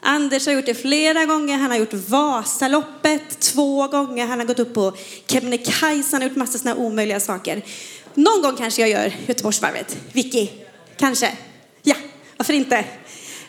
Anders 0.06 0.46
har 0.46 0.52
gjort 0.52 0.66
det 0.66 0.74
flera 0.74 1.24
gånger. 1.24 1.58
Han 1.58 1.70
har 1.70 1.78
gjort 1.78 1.92
Vasaloppet 1.92 3.40
två 3.40 3.86
gånger. 3.86 4.26
Han 4.26 4.38
har 4.38 4.46
gått 4.46 4.58
upp 4.58 4.74
på 4.74 4.92
Kebnekaise. 5.26 6.08
Han 6.12 6.22
har 6.22 6.28
gjort 6.28 6.36
massa 6.36 6.58
sådana 6.58 6.80
omöjliga 6.80 7.20
saker. 7.20 7.62
Någon 8.14 8.42
gång 8.42 8.56
kanske 8.56 8.82
jag 8.82 8.90
gör 8.90 9.12
Göteborgsvarvet. 9.26 9.96
Vicky? 10.12 10.48
Kanske? 10.96 11.32
Ja, 11.82 11.94
varför 12.36 12.52
inte? 12.52 12.76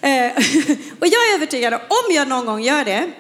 Eh, 0.02 0.32
och 1.00 1.08
jag 1.08 1.30
är 1.30 1.36
övertygad 1.36 1.74
om, 1.74 1.80
om 1.90 2.16
jag 2.16 2.28
någon 2.28 2.46
gång 2.46 2.64
gör 2.64 2.86
det, 2.86 3.12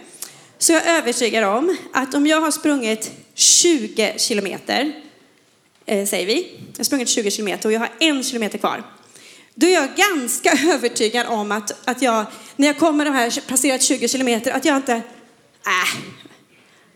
så 0.57 0.73
är 0.73 0.75
jag 0.75 0.97
övertygad 0.97 1.43
om 1.43 1.77
att 1.93 2.13
om 2.13 2.27
jag 2.27 2.41
har 2.41 2.51
sprungit 2.51 3.11
20 3.33 4.13
kilometer, 4.17 4.91
eh, 5.85 6.05
säger 6.05 6.25
vi, 6.27 6.59
jag 6.71 6.79
har 6.79 6.83
sprungit 6.83 7.09
20 7.09 7.31
kilometer 7.31 7.69
och 7.69 7.73
jag 7.73 7.79
har 7.79 7.89
en 7.99 8.23
kilometer 8.23 8.57
kvar, 8.57 8.83
då 9.55 9.67
är 9.67 9.73
jag 9.73 9.95
ganska 9.95 10.51
övertygad 10.73 11.27
om 11.27 11.51
att, 11.51 11.89
att 11.89 12.01
jag, 12.01 12.25
när 12.55 12.67
jag 12.67 12.77
kommer 12.77 13.05
de 13.05 13.13
här 13.13 13.41
passerat 13.47 13.81
20 13.81 14.07
kilometer, 14.07 14.51
att 14.51 14.65
jag 14.65 14.75
inte, 14.75 14.93
äh, 14.93 15.99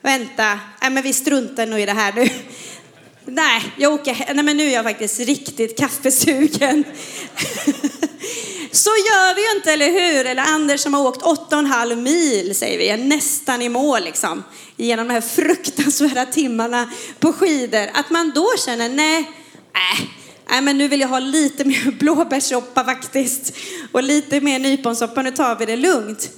vänta, 0.01 0.59
äh, 0.81 0.89
men 0.89 1.03
vi 1.03 1.13
struntar 1.13 1.65
nog 1.65 1.79
i 1.79 1.85
det 1.85 1.91
här 1.91 2.13
nu. 2.13 2.29
Nej, 3.25 3.74
jag 3.77 3.93
åker, 3.93 4.33
nej 4.33 4.43
men 4.43 4.57
nu 4.57 4.63
är 4.63 4.74
jag 4.74 4.83
faktiskt 4.83 5.19
riktigt 5.19 5.77
kaffesugen. 5.77 6.83
Så 8.72 8.89
gör 8.89 9.35
vi 9.35 9.41
ju 9.41 9.55
inte, 9.55 9.74
eller 9.74 9.91
hur? 9.91 10.25
Eller 10.25 10.43
Anders 10.43 10.81
som 10.81 10.93
har 10.93 11.07
åkt 11.07 11.22
åtta 11.22 11.55
och 11.55 11.59
en 11.59 11.65
halv 11.65 11.98
mil, 11.98 12.55
säger 12.55 12.77
vi, 12.77 12.89
är 12.89 12.98
nästan 12.98 13.61
i 13.61 13.69
mål 13.69 14.03
liksom. 14.03 14.43
Genom 14.75 15.07
de 15.07 15.13
här 15.13 15.22
fruktansvärda 15.22 16.25
timmarna 16.25 16.91
på 17.19 17.33
skidor. 17.33 17.89
Att 17.93 18.09
man 18.09 18.31
då 18.35 18.48
känner, 18.65 18.89
nej, 18.89 19.31
äh, 19.74 20.19
nej 20.50 20.62
men 20.62 20.77
nu 20.77 20.88
vill 20.88 21.01
jag 21.01 21.07
ha 21.07 21.20
lite 21.20 21.66
mer 21.66 21.92
blåbärssoppa 22.00 22.83
faktiskt. 22.83 23.53
Och 23.92 24.03
lite 24.03 24.42
mer 24.42 24.59
nyponsoppa, 24.59 25.22
nu 25.22 25.31
tar 25.31 25.55
vi 25.55 25.66
det 25.66 25.75
lugnt. 25.75 26.29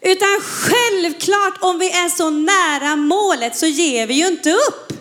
Utan 0.00 0.40
självklart, 0.40 1.58
om 1.60 1.78
vi 1.78 1.90
är 1.90 2.08
så 2.08 2.30
nära 2.30 2.96
målet 2.96 3.56
så 3.56 3.66
ger 3.66 4.06
vi 4.06 4.14
ju 4.14 4.26
inte 4.26 4.52
upp. 4.52 4.92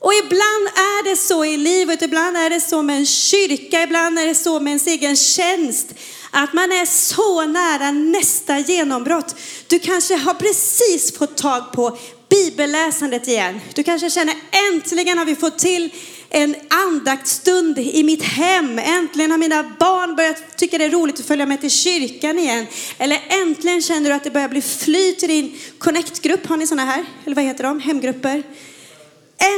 Och 0.00 0.14
ibland 0.14 0.66
är 0.74 1.10
det 1.10 1.16
så 1.16 1.44
i 1.44 1.56
livet, 1.56 2.02
ibland 2.02 2.36
är 2.36 2.50
det 2.50 2.60
så 2.60 2.82
med 2.82 2.96
en 2.96 3.06
kyrka, 3.06 3.82
ibland 3.82 4.18
är 4.18 4.26
det 4.26 4.34
så 4.34 4.60
med 4.60 4.70
ens 4.70 4.86
egen 4.86 5.16
tjänst. 5.16 5.94
Att 6.30 6.52
man 6.52 6.72
är 6.72 6.86
så 6.86 7.46
nära 7.46 7.90
nästa 7.90 8.58
genombrott. 8.58 9.36
Du 9.66 9.78
kanske 9.78 10.14
har 10.16 10.34
precis 10.34 11.18
fått 11.18 11.36
tag 11.36 11.72
på 11.72 11.98
bibelläsandet 12.28 13.28
igen. 13.28 13.60
Du 13.74 13.82
kanske 13.82 14.10
känner 14.10 14.34
äntligen 14.72 15.18
har 15.18 15.24
vi 15.24 15.36
fått 15.36 15.58
till 15.58 15.90
en 16.34 16.54
andaktstund 16.68 17.78
i 17.78 18.02
mitt 18.02 18.22
hem. 18.22 18.78
Äntligen 18.78 19.30
har 19.30 19.38
mina 19.38 19.62
barn 19.78 20.16
börjat 20.16 20.56
tycka 20.56 20.78
det 20.78 20.84
är 20.84 20.90
roligt 20.90 21.20
att 21.20 21.26
följa 21.26 21.46
med 21.46 21.60
till 21.60 21.70
kyrkan 21.70 22.38
igen. 22.38 22.66
Eller 22.98 23.22
äntligen 23.28 23.82
känner 23.82 24.08
du 24.08 24.14
att 24.14 24.24
det 24.24 24.30
börjar 24.30 24.48
bli 24.48 24.62
flyt 24.62 25.22
i 25.22 25.26
din 25.26 25.58
connect-grupp. 25.78 26.46
Har 26.46 26.56
ni 26.56 26.66
sådana 26.66 26.92
här? 26.92 27.04
Eller 27.24 27.36
vad 27.36 27.44
heter 27.44 27.64
de? 27.64 27.80
Hemgrupper? 27.80 28.42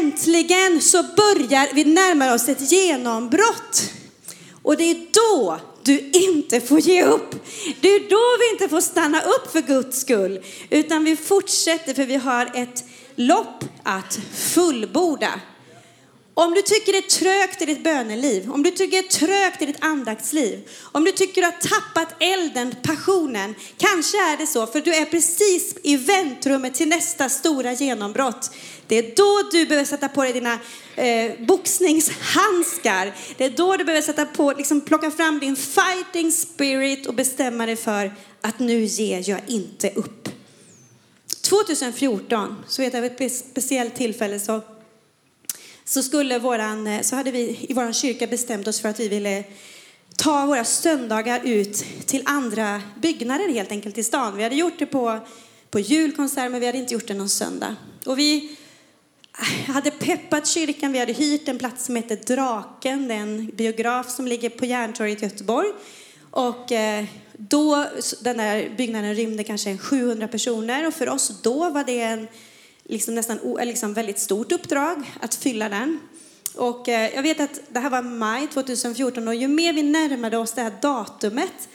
Äntligen 0.00 0.80
så 0.80 1.02
börjar 1.02 1.74
vi 1.74 1.84
närma 1.84 2.34
oss 2.34 2.48
ett 2.48 2.72
genombrott. 2.72 3.90
Och 4.62 4.76
det 4.76 4.90
är 4.90 5.06
då 5.12 5.60
du 5.82 6.10
inte 6.12 6.60
får 6.60 6.80
ge 6.80 7.04
upp. 7.04 7.46
Det 7.80 7.88
är 7.88 8.10
då 8.10 8.36
vi 8.38 8.52
inte 8.52 8.68
får 8.68 8.80
stanna 8.80 9.20
upp 9.20 9.52
för 9.52 9.60
Guds 9.60 10.00
skull. 10.00 10.40
Utan 10.70 11.04
vi 11.04 11.16
fortsätter 11.16 11.94
för 11.94 12.04
vi 12.04 12.16
har 12.16 12.50
ett 12.54 12.84
lopp 13.14 13.64
att 13.82 14.18
fullborda. 14.34 15.40
Om 16.38 16.55
du 16.55 16.62
tycker 16.62 16.92
det 16.92 16.99
är 16.99 17.03
trögt 17.03 17.62
i 17.62 17.64
ditt 17.64 17.85
böneliv, 17.85 18.53
om 18.53 18.62
du 18.62 18.70
tycker 18.70 19.03
det 19.03 19.09
är 19.09 19.27
trögt 19.27 19.62
i 19.62 19.66
ditt 19.66 19.85
andaktsliv, 19.85 20.68
om 20.92 21.05
du 21.05 21.12
tycker 21.12 21.40
du 21.40 21.46
har 21.46 21.53
tappat 21.53 22.22
elden, 22.22 22.75
passionen, 22.83 23.55
kanske 23.77 24.16
är 24.16 24.37
det 24.37 24.46
så 24.46 24.66
för 24.66 24.81
du 24.81 24.94
är 24.94 25.05
precis 25.05 25.77
i 25.83 25.96
väntrummet 25.96 26.75
till 26.75 26.88
nästa 26.88 27.29
stora 27.29 27.72
genombrott. 27.72 28.51
Det 28.87 28.99
är 28.99 29.16
då 29.16 29.49
du 29.53 29.66
behöver 29.66 29.85
sätta 29.85 30.09
på 30.09 30.22
dig 30.22 30.33
dina 30.33 30.59
eh, 30.96 31.46
boxningshandskar. 31.46 33.14
Det 33.37 33.44
är 33.44 33.51
då 33.51 33.77
du 33.77 33.85
behöver 33.85 34.03
sätta 34.03 34.25
på, 34.25 34.53
liksom 34.53 34.81
plocka 34.81 35.11
fram 35.11 35.38
din 35.38 35.57
fighting 35.57 36.33
spirit 36.33 37.07
och 37.07 37.14
bestämma 37.14 37.66
dig 37.66 37.77
för 37.77 38.14
att 38.40 38.59
nu 38.59 38.85
ger 38.85 39.31
jag 39.31 39.40
inte 39.46 39.90
upp. 39.90 40.29
2014 41.49 42.57
så 42.68 42.83
vet 42.83 42.94
jag 42.94 43.03
vid 43.03 43.20
ett 43.20 43.37
speciellt 43.37 43.94
tillfälle 43.94 44.40
så 44.40 44.62
så, 45.88 46.03
skulle 46.03 46.38
våran, 46.38 46.87
eh, 46.87 47.03
så 47.03 47.16
hade 47.16 47.31
vi 47.31 47.66
i 47.68 47.75
vår 47.75 47.92
kyrka 47.92 48.27
bestämt 48.27 48.68
oss 48.68 48.81
för 48.81 48.88
att 48.88 49.01
vi 49.01 49.09
ville 49.09 49.44
ta 50.16 50.46
våra 50.46 50.64
söndagar 50.64 51.40
ut 51.44 51.85
till 52.07 52.22
andra 52.25 52.83
byggnader 53.01 53.49
helt 53.49 53.70
enkelt 53.70 53.99
i 53.99 54.03
stan. 54.03 54.37
Vi 54.37 54.42
hade 54.42 54.57
gjort 54.57 54.79
det 54.79 54.87
på, 54.87 55.18
på 55.70 55.81
julkonsert 55.81 56.51
men 56.51 56.61
vi 56.61 56.66
hade 56.66 56.79
inte 56.79 56.94
gjort 56.94 57.07
det 57.07 57.14
någon 57.14 57.29
söndag. 57.29 57.77
Och 58.07 58.18
vi 58.18 58.57
eh, 59.38 59.75
hade 59.75 59.90
peppat 59.90 60.46
kyrkan, 60.46 60.92
vi 60.92 60.99
hade 60.99 61.12
hyrt 61.12 61.49
en 61.49 61.59
plats 61.59 61.85
som 61.85 61.96
heter 61.96 62.16
Draken, 62.16 63.11
en 63.11 63.46
biograf 63.46 64.11
som 64.11 64.27
ligger 64.27 64.51
på 64.51 64.66
Järntorget 64.66 65.22
i 65.22 65.25
Göteborg. 65.25 65.68
Och 66.31 66.72
eh, 66.72 67.05
då, 67.33 67.87
den 68.20 68.37
där 68.37 68.75
byggnaden 68.77 69.14
rymde 69.14 69.44
kanske 69.44 69.79
700 69.79 70.29
personer 70.29 70.87
och 70.87 70.94
för 70.94 71.09
oss 71.09 71.33
då 71.42 71.70
var 71.70 71.85
det 71.85 72.01
en 72.01 72.29
liksom 72.88 73.14
nästan 73.14 73.57
liksom 73.62 73.94
väldigt 73.94 74.18
stort 74.18 74.53
uppdrag 74.53 75.12
att 75.20 75.35
fylla 75.35 75.68
den. 75.68 76.01
Och 76.55 76.88
eh, 76.88 77.14
jag 77.14 77.22
vet 77.22 77.40
att 77.40 77.61
det 77.68 77.81
här 77.81 77.90
var 77.90 78.03
maj 78.03 78.46
2014 78.46 79.29
och 79.29 79.35
ju 79.35 79.49
mer 79.49 79.72
vi 79.72 79.83
närmade 79.83 80.37
oss 80.37 80.53
det 80.53 80.62
här 80.62 80.72
datumet 80.83 81.68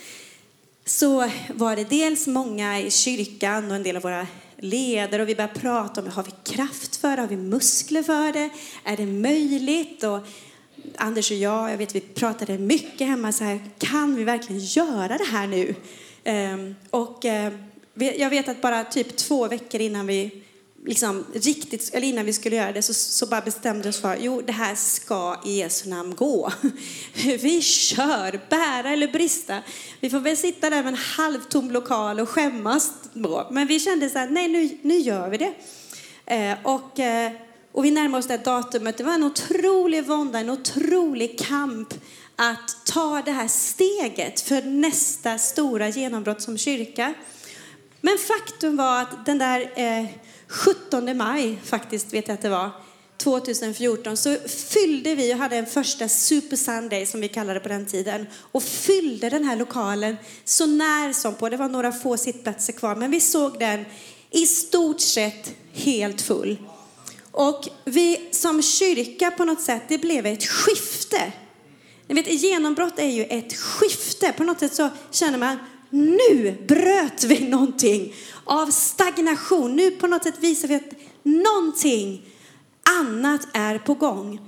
så 0.86 1.30
var 1.54 1.76
det 1.76 1.89
dels 1.89 2.28
många 2.28 2.80
i 2.80 2.91
kyrkan 2.91 3.69
och 3.69 3.76
en 3.76 3.84
del 3.84 3.95
av 3.95 4.02
våra 4.02 4.28
ledare 4.58 5.21
och 5.21 5.30
vi 5.30 5.36
började 5.36 5.60
prata 5.60 6.02
om 6.02 6.08
har 6.08 6.24
vi 6.24 6.32
kraft 6.43 6.95
för 6.95 7.15
det, 7.15 7.21
har 7.21 7.28
vi 7.28 7.38
muskler 7.38 8.04
för 8.04 8.34
det, 8.34 8.50
är 8.84 8.97
det 8.97 9.06
möjligt? 9.06 10.04
Och 10.04 10.19
Anders 10.95 11.32
och 11.32 11.38
jag, 11.38 11.71
jag 11.71 11.78
vet 11.78 11.95
vi 11.95 12.00
pratade 12.00 12.58
mycket 12.58 13.08
hemma 13.08 13.32
så 13.32 13.43
här, 13.43 13.60
kan 13.78 14.15
vi 14.15 14.24
verkligen 14.24 14.62
göra 14.62 15.17
det 15.17 15.24
här 15.32 15.47
nu? 15.47 15.76
Ehm, 16.24 16.76
och 16.89 17.26
eh, 17.26 17.54
jag 17.93 18.30
vet 18.30 18.50
att 18.50 18.62
bara 18.62 18.84
typ 18.84 19.15
två 19.15 19.47
veckor 19.47 19.82
innan 19.82 20.08
vi 20.08 20.43
liksom 20.85 21.25
riktigt, 21.33 21.89
eller 21.93 22.07
innan 22.07 22.25
vi 22.25 22.33
skulle 22.33 22.55
göra 22.55 22.71
det 22.71 22.81
så, 22.81 22.93
så 22.93 23.25
bara 23.25 23.41
bestämde 23.41 23.89
oss 23.89 24.01
för, 24.01 24.17
jo 24.19 24.41
det 24.41 24.51
här 24.51 24.75
ska 24.75 25.41
i 25.45 25.57
Jesu 25.57 25.89
namn 25.89 26.15
gå. 26.15 26.51
Vi 27.13 27.61
kör, 27.61 28.39
bära 28.49 28.89
eller 28.89 29.07
brista. 29.07 29.59
Vi 29.99 30.09
får 30.09 30.19
väl 30.19 30.37
sitta 30.37 30.69
där 30.69 30.83
med 30.83 30.93
en 30.93 30.99
halvtom 30.99 31.71
lokal 31.71 32.19
och 32.19 32.29
skämmas. 32.29 32.91
Men 33.51 33.67
vi 33.67 33.79
kände 33.79 34.09
så 34.09 34.17
här, 34.17 34.29
nej 34.29 34.47
nu, 34.47 34.77
nu 34.81 34.97
gör 34.97 35.29
vi 35.29 35.37
det. 35.37 35.53
Eh, 36.25 36.57
och, 36.63 36.99
eh, 36.99 37.31
och 37.71 37.85
vi 37.85 37.91
närmade 37.91 38.19
oss 38.19 38.27
det 38.27 38.37
datumet. 38.37 38.97
Det 38.97 39.03
var 39.03 39.13
en 39.13 39.23
otrolig 39.23 40.05
vånda, 40.05 40.39
en 40.39 40.49
otrolig 40.49 41.39
kamp 41.39 41.93
att 42.35 42.85
ta 42.85 43.21
det 43.25 43.31
här 43.31 43.47
steget 43.47 44.41
för 44.41 44.61
nästa 44.61 45.37
stora 45.37 45.89
genombrott 45.89 46.41
som 46.41 46.57
kyrka. 46.57 47.13
Men 48.01 48.17
faktum 48.17 48.77
var 48.77 49.01
att 49.01 49.25
den 49.25 49.37
där 49.37 49.71
eh, 49.75 50.05
17 50.51 51.17
maj, 51.17 51.59
faktiskt 51.63 52.13
vet 52.13 52.27
jag 52.27 52.35
att 52.35 52.41
det 52.41 52.49
var, 52.49 52.69
2014 53.17 54.17
så 54.17 54.37
fyllde 54.47 55.15
vi 55.15 55.33
och 55.33 55.37
hade 55.37 55.55
en 55.55 55.65
första 55.65 56.09
Super 56.09 56.55
Sunday 56.55 57.05
som 57.05 57.21
vi 57.21 57.27
kallade 57.27 57.59
på 57.59 57.69
den 57.69 57.85
tiden 57.85 58.27
och 58.51 58.63
fyllde 58.63 59.29
den 59.29 59.43
här 59.43 59.55
lokalen 59.55 60.17
så 60.45 60.65
när 60.65 61.13
som 61.13 61.35
på, 61.35 61.49
det 61.49 61.57
var 61.57 61.69
några 61.69 61.91
få 61.91 62.17
sittplatser 62.17 62.73
kvar, 62.73 62.95
men 62.95 63.11
vi 63.11 63.19
såg 63.19 63.59
den 63.59 63.85
i 64.31 64.45
stort 64.45 65.01
sett 65.01 65.53
helt 65.73 66.21
full. 66.21 66.57
Och 67.31 67.67
vi 67.85 68.29
som 68.31 68.61
kyrka 68.61 69.31
på 69.31 69.45
något 69.45 69.61
sätt, 69.61 69.81
det 69.87 69.97
blev 69.97 70.25
ett 70.25 70.43
skifte. 70.43 71.31
Ni 72.07 72.15
vet, 72.15 72.41
genombrott 72.41 72.99
är 72.99 73.09
ju 73.09 73.23
ett 73.23 73.53
skifte. 73.53 74.33
På 74.37 74.43
något 74.43 74.59
sätt 74.59 74.75
så 74.75 74.89
känner 75.11 75.37
man, 75.37 75.57
nu 75.91 76.58
bröt 76.67 77.23
vi 77.23 77.47
någonting 77.47 78.13
av 78.43 78.67
stagnation. 78.67 79.75
Nu 79.75 79.91
på 79.91 80.08
något 80.08 80.23
sätt 80.23 80.39
visar 80.39 80.67
vi 80.67 80.75
att 80.75 80.93
någonting 81.23 82.25
annat 82.99 83.47
är 83.54 83.77
på 83.77 83.93
gång. 83.93 84.39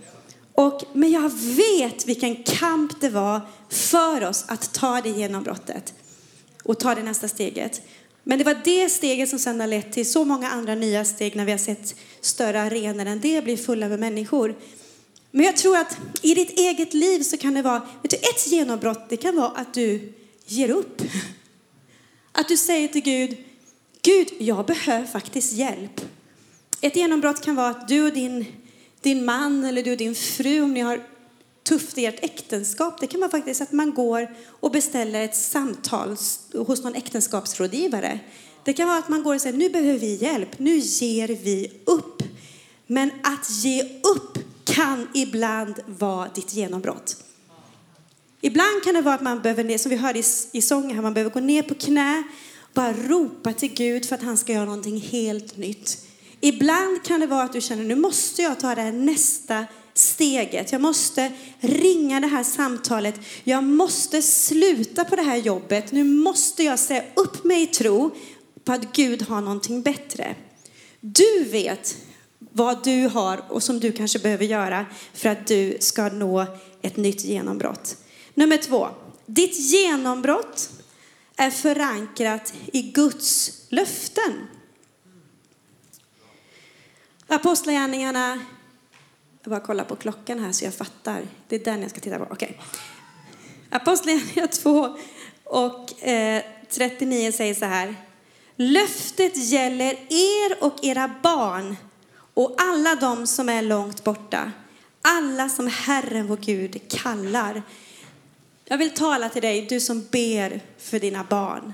Och, 0.53 0.83
men 0.93 1.11
jag 1.11 1.31
vet 1.33 2.05
vilken 2.05 2.43
kamp 2.43 3.01
det 3.01 3.09
var 3.09 3.41
för 3.69 4.27
oss 4.27 4.45
att 4.47 4.73
ta 4.73 5.01
det 5.01 5.09
genombrottet 5.09 5.93
och 6.63 6.79
ta 6.79 6.95
det 6.95 7.03
nästa 7.03 7.27
steget. 7.27 7.81
Men 8.23 8.37
det 8.37 8.43
var 8.43 8.61
det 8.63 8.89
steget 8.89 9.29
som 9.29 9.39
sedan 9.39 9.59
har 9.59 9.67
lett 9.67 9.93
till 9.93 10.11
så 10.11 10.25
många 10.25 10.49
andra 10.49 10.75
nya 10.75 11.05
steg 11.05 11.35
när 11.35 11.45
vi 11.45 11.51
har 11.51 11.59
sett 11.59 11.95
större 12.21 12.61
arenor 12.61 13.05
än 13.05 13.19
det 13.19 13.43
blir 13.43 13.57
fulla 13.57 13.87
med 13.87 13.99
människor. 13.99 14.55
Men 15.31 15.45
jag 15.45 15.57
tror 15.57 15.77
att 15.77 15.97
i 16.21 16.33
ditt 16.33 16.59
eget 16.59 16.93
liv 16.93 17.23
så 17.23 17.37
kan 17.37 17.53
det 17.53 17.61
vara, 17.61 17.81
vet 18.01 18.11
du, 18.11 18.17
ett 18.17 18.47
genombrott 18.47 19.09
det 19.09 19.17
kan 19.17 19.35
vara 19.35 19.47
att 19.47 19.73
du 19.73 20.13
ger 20.53 20.69
upp. 20.69 21.01
Att 22.31 22.47
du 22.47 22.57
säger 22.57 22.87
till 22.87 23.01
Gud, 23.01 23.37
Gud, 24.01 24.27
jag 24.39 24.65
behöver 24.65 25.05
faktiskt 25.05 25.53
hjälp. 25.53 26.01
Ett 26.81 26.95
genombrott 26.95 27.41
kan 27.41 27.55
vara 27.55 27.69
att 27.69 27.87
du 27.87 28.05
och 28.05 28.13
din, 28.13 28.45
din 29.01 29.25
man 29.25 29.63
eller 29.63 29.83
du 29.83 29.91
och 29.91 29.97
din 29.97 30.15
fru, 30.15 30.61
om 30.61 30.73
ni 30.73 30.79
har 30.79 31.03
tufft 31.63 31.97
i 31.97 32.05
ert 32.05 32.23
äktenskap, 32.23 32.99
det 32.99 33.07
kan 33.07 33.19
vara 33.19 33.31
faktiskt 33.31 33.61
att 33.61 33.71
man 33.71 33.93
går 33.93 34.35
och 34.47 34.71
beställer 34.71 35.21
ett 35.21 35.35
samtal 35.35 36.17
hos 36.53 36.83
någon 36.83 36.95
äktenskapsrådgivare. 36.95 38.19
Det 38.63 38.73
kan 38.73 38.87
vara 38.87 38.97
att 38.97 39.09
man 39.09 39.23
går 39.23 39.35
och 39.35 39.41
säger, 39.41 39.57
nu 39.57 39.69
behöver 39.69 39.99
vi 39.99 40.15
hjälp, 40.15 40.59
nu 40.59 40.77
ger 40.77 41.27
vi 41.27 41.71
upp. 41.85 42.23
Men 42.87 43.11
att 43.23 43.49
ge 43.49 43.83
upp 43.83 44.37
kan 44.63 45.07
ibland 45.13 45.75
vara 45.85 46.29
ditt 46.35 46.53
genombrott. 46.53 47.17
Ibland 48.45 48.83
kan 48.83 48.93
det 48.93 49.01
vara 49.01 49.15
att 49.15 49.21
man 49.21 49.41
behöver, 49.41 49.77
som 49.77 49.89
vi 49.89 49.95
hörde 49.95 50.19
i, 50.19 50.23
i 50.51 50.61
sången 50.61 50.95
här, 50.95 51.01
man 51.01 51.13
behöver 51.13 51.31
gå 51.31 51.39
ner 51.39 51.63
på 51.63 51.75
knä 51.75 52.23
bara 52.73 52.93
ropa 52.93 53.53
till 53.53 53.73
Gud 53.73 54.05
för 54.05 54.15
att 54.15 54.23
han 54.23 54.37
ska 54.37 54.53
göra 54.53 54.65
någonting 54.65 54.99
helt 54.99 55.57
nytt. 55.57 56.07
Ibland 56.39 57.03
kan 57.03 57.19
det 57.19 57.27
vara 57.27 57.43
att 57.43 57.53
du 57.53 57.61
känner, 57.61 57.83
nu 57.83 57.95
måste 57.95 58.41
jag 58.41 58.59
ta 58.59 58.75
det 58.75 58.81
här 58.81 58.91
nästa 58.91 59.65
steget. 59.93 60.71
Jag 60.71 60.81
måste 60.81 61.31
ringa 61.59 62.19
det 62.19 62.27
här 62.27 62.43
samtalet. 62.43 63.15
Jag 63.43 63.63
måste 63.63 64.21
sluta 64.21 65.05
på 65.05 65.15
det 65.15 65.21
här 65.21 65.37
jobbet. 65.37 65.91
Nu 65.91 66.03
måste 66.03 66.63
jag 66.63 66.79
säga 66.79 67.03
upp 67.15 67.43
mig 67.43 67.63
i 67.63 67.67
tro 67.67 68.15
på 68.63 68.71
att 68.71 68.95
Gud 68.95 69.21
har 69.21 69.41
någonting 69.41 69.81
bättre. 69.81 70.35
Du 70.99 71.43
vet 71.43 71.97
vad 72.39 72.83
du 72.83 73.07
har 73.07 73.43
och 73.49 73.63
som 73.63 73.79
du 73.79 73.91
kanske 73.91 74.19
behöver 74.19 74.45
göra 74.45 74.85
för 75.13 75.29
att 75.29 75.47
du 75.47 75.77
ska 75.79 76.09
nå 76.09 76.45
ett 76.81 76.97
nytt 76.97 77.25
genombrott. 77.25 77.97
Nummer 78.33 78.57
två, 78.57 78.89
ditt 79.25 79.59
genombrott 79.59 80.69
är 81.35 81.49
förankrat 81.49 82.53
i 82.73 82.81
Guds 82.81 83.61
löften. 83.69 84.47
Apostlagärningarna, 87.27 88.41
jag 89.43 89.49
bara 89.49 89.59
kollar 89.59 89.83
på 89.83 89.95
klockan 89.95 90.39
här 90.39 90.51
så 90.51 90.65
jag 90.65 90.73
fattar. 90.73 91.27
Det 91.47 91.55
är 91.55 91.63
den 91.65 91.81
jag 91.81 91.89
ska 91.89 91.99
titta 91.99 92.19
på. 92.19 92.33
Okay. 92.33 92.51
Apostlagärningarna 93.69 94.47
2 94.47 94.97
och 95.43 96.03
eh, 96.03 96.43
39 96.69 97.31
säger 97.31 97.53
så 97.53 97.65
här. 97.65 97.95
Löftet 98.55 99.37
gäller 99.37 99.93
er 100.09 100.63
och 100.63 100.83
era 100.83 101.11
barn 101.23 101.75
och 102.33 102.55
alla 102.57 102.95
de 102.95 103.27
som 103.27 103.49
är 103.49 103.61
långt 103.61 104.03
borta. 104.03 104.51
Alla 105.01 105.49
som 105.49 105.67
Herren 105.67 106.27
vår 106.27 106.37
Gud 106.37 106.81
kallar. 106.89 107.63
Jag 108.65 108.77
vill 108.77 108.91
tala 108.91 109.29
till 109.29 109.41
dig, 109.41 109.65
du 109.69 109.79
som 109.79 110.07
ber 110.11 110.61
för 110.77 110.99
dina 110.99 111.23
barn. 111.29 111.73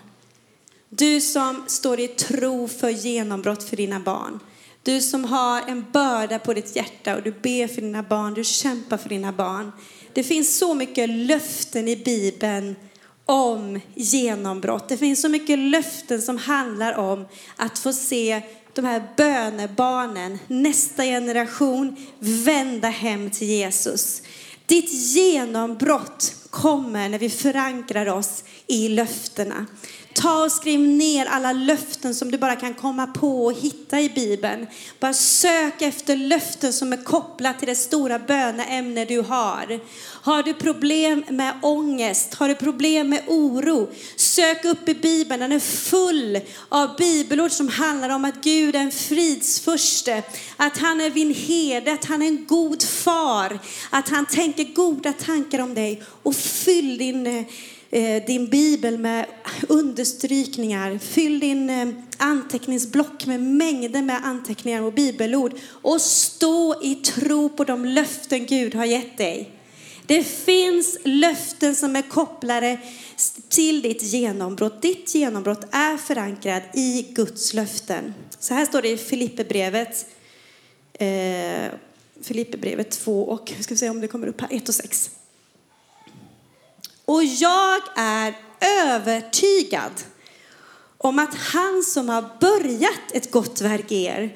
Du 0.90 1.22
som 1.22 1.64
står 1.68 2.00
i 2.00 2.08
tro 2.08 2.68
för 2.68 2.90
genombrott 2.90 3.64
för 3.64 3.78
dina 3.78 4.00
barn. 4.00 4.40
Du 4.84 5.02
som 5.02 5.26
har 5.26 5.62
en 5.62 5.86
börda 5.92 6.40
på 6.40 6.54
ditt 6.54 6.76
hjärta 6.76 7.16
och 7.16 7.24
du 7.24 7.32
ber 7.32 7.68
för 7.68 7.82
dina 7.82 8.04
barn, 8.04 8.34
du 8.34 8.44
kämpar 8.44 8.98
för 8.98 9.10
dina 9.10 9.32
barn. 9.32 9.72
Det 10.14 10.24
finns 10.24 10.58
så 10.58 10.74
mycket 10.74 11.10
löften 11.10 11.88
i 11.88 11.96
Bibeln 11.96 12.76
om 13.26 13.80
genombrott. 13.96 14.90
Det 14.90 14.98
finns 14.98 15.22
så 15.22 15.30
mycket 15.30 15.60
löften 15.60 16.22
som 16.22 16.38
handlar 16.38 16.94
om 16.94 17.26
att 17.56 17.80
få 17.80 17.94
se 17.94 18.42
de 18.74 18.86
här 18.86 19.04
bönebarnen, 19.18 20.40
nästa 20.48 21.04
generation, 21.04 21.96
vända 22.20 22.88
hem 22.88 23.30
till 23.30 23.48
Jesus. 23.48 24.22
Ditt 24.70 24.92
genombrott 24.92 26.36
kommer 26.50 27.10
när 27.10 27.20
vi 27.20 27.30
förankrar 27.30 28.06
oss 28.06 28.44
i 28.68 28.90
löftena. 28.90 29.66
Ta 30.22 30.44
och 30.44 30.52
skriv 30.52 30.80
ner 30.80 31.26
alla 31.26 31.54
löften 31.54 32.16
som 32.16 32.32
du 32.32 32.38
bara 32.38 32.56
kan 32.56 32.74
komma 32.74 33.08
på 33.08 33.46
och 33.46 33.54
hitta 33.54 34.02
i 34.02 34.10
Bibeln. 34.10 34.68
Bara 35.00 35.14
sök 35.14 35.82
efter 35.82 36.16
löften 36.16 36.74
som 36.74 36.94
är 36.94 37.04
kopplat 37.04 37.60
till 37.60 37.68
det 37.68 37.76
stora 37.76 38.20
böneämne 38.20 39.06
du 39.06 39.22
har. 39.22 39.80
Har 40.02 40.44
du 40.44 40.54
problem 40.54 41.24
med 41.30 41.54
ångest? 41.62 42.34
Har 42.34 42.48
du 42.48 42.56
problem 42.56 43.10
med 43.10 43.24
oro? 43.28 43.90
Sök 44.16 44.66
upp 44.66 44.90
i 44.90 44.94
Bibeln. 44.94 45.40
Den 45.40 45.52
är 45.52 45.60
full 45.60 46.40
av 46.70 46.96
bibelord 46.98 47.52
som 47.52 47.68
handlar 47.68 48.10
om 48.10 48.26
att 48.26 48.44
Gud 48.44 48.76
är 48.76 48.80
en 48.80 48.92
fridsförste. 48.92 50.24
Att 50.58 50.78
han 50.78 51.02
är 51.02 51.10
din 51.10 51.34
herde, 51.34 51.94
att 51.94 52.06
han 52.06 52.22
är 52.22 52.28
en 52.28 52.46
god 52.46 52.84
far. 52.84 53.60
Att 53.90 54.10
han 54.10 54.26
tänker 54.26 54.64
goda 54.64 55.14
tankar 55.14 55.60
om 55.60 55.74
dig. 55.74 56.04
Och 56.24 56.36
fyll 56.36 56.98
din 56.98 57.28
eh, 57.28 57.46
Eh, 57.92 58.26
din 58.26 58.48
bibel 58.48 58.98
med 58.98 59.26
understrykningar. 59.68 60.98
Fyll 60.98 61.40
din 61.40 61.70
eh, 61.70 61.90
anteckningsblock 62.18 63.26
med 63.26 63.42
mängder 63.42 64.02
med 64.02 64.26
anteckningar 64.26 64.82
och 64.82 64.94
bibelord. 64.94 65.54
Och 65.70 66.02
stå 66.02 66.84
i 66.84 66.96
tro 66.96 67.50
på 67.50 67.64
de 67.64 67.86
löften 67.86 68.46
Gud 68.46 68.76
har 68.76 68.86
gett 68.86 69.18
dig. 69.18 69.52
Det 70.06 70.24
finns 70.24 70.98
löften 71.04 71.76
som 71.76 71.96
är 71.96 72.02
kopplade 72.02 72.80
till 73.50 73.82
ditt 73.82 74.04
genombrott. 74.04 74.82
Ditt 74.82 75.16
genombrott 75.16 75.64
är 75.72 75.98
förankrad 75.98 76.62
i 76.74 77.06
Guds 77.10 77.54
löften. 77.54 78.14
Så 78.40 78.54
här 78.54 78.66
står 78.66 78.82
det 78.82 78.90
i 78.90 78.98
Filipperbrevet, 78.98 80.06
eh, 80.94 81.72
Filipperbrevet 82.22 82.92
2 82.92 83.24
och, 83.24 83.54
ska 83.60 83.74
vi 83.74 83.78
se 83.78 83.90
om 83.90 84.02
det 84.02 84.08
kommer 84.08 84.28
upp 84.28 84.42
här, 84.42 84.50
1 84.52 84.70
och 84.70 84.76
6. 84.76 85.12
Och 87.10 87.24
jag 87.24 87.82
är 87.96 88.38
övertygad 88.60 89.92
om 90.98 91.20
att 91.20 91.36
han 91.36 91.84
som 91.84 92.10
har 92.10 92.30
börjat 92.40 93.12
ett 93.14 93.32
gott 93.32 93.62
verk 93.62 93.92
i 93.92 94.04
er 94.04 94.36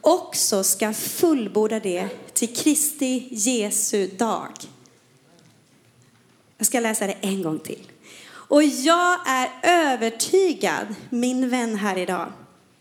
också 0.00 0.64
ska 0.64 0.92
fullborda 0.92 1.80
det 1.80 2.08
till 2.32 2.56
Kristi 2.56 3.28
Jesu 3.30 4.06
dag. 4.06 4.52
Jag 6.58 6.66
ska 6.66 6.80
läsa 6.80 7.06
det 7.06 7.16
en 7.20 7.42
gång 7.42 7.58
till. 7.58 7.90
Och 8.30 8.62
jag 8.62 9.28
är 9.28 9.50
övertygad, 9.62 10.94
min 11.10 11.50
vän 11.50 11.76
här 11.76 11.98
idag, 11.98 12.32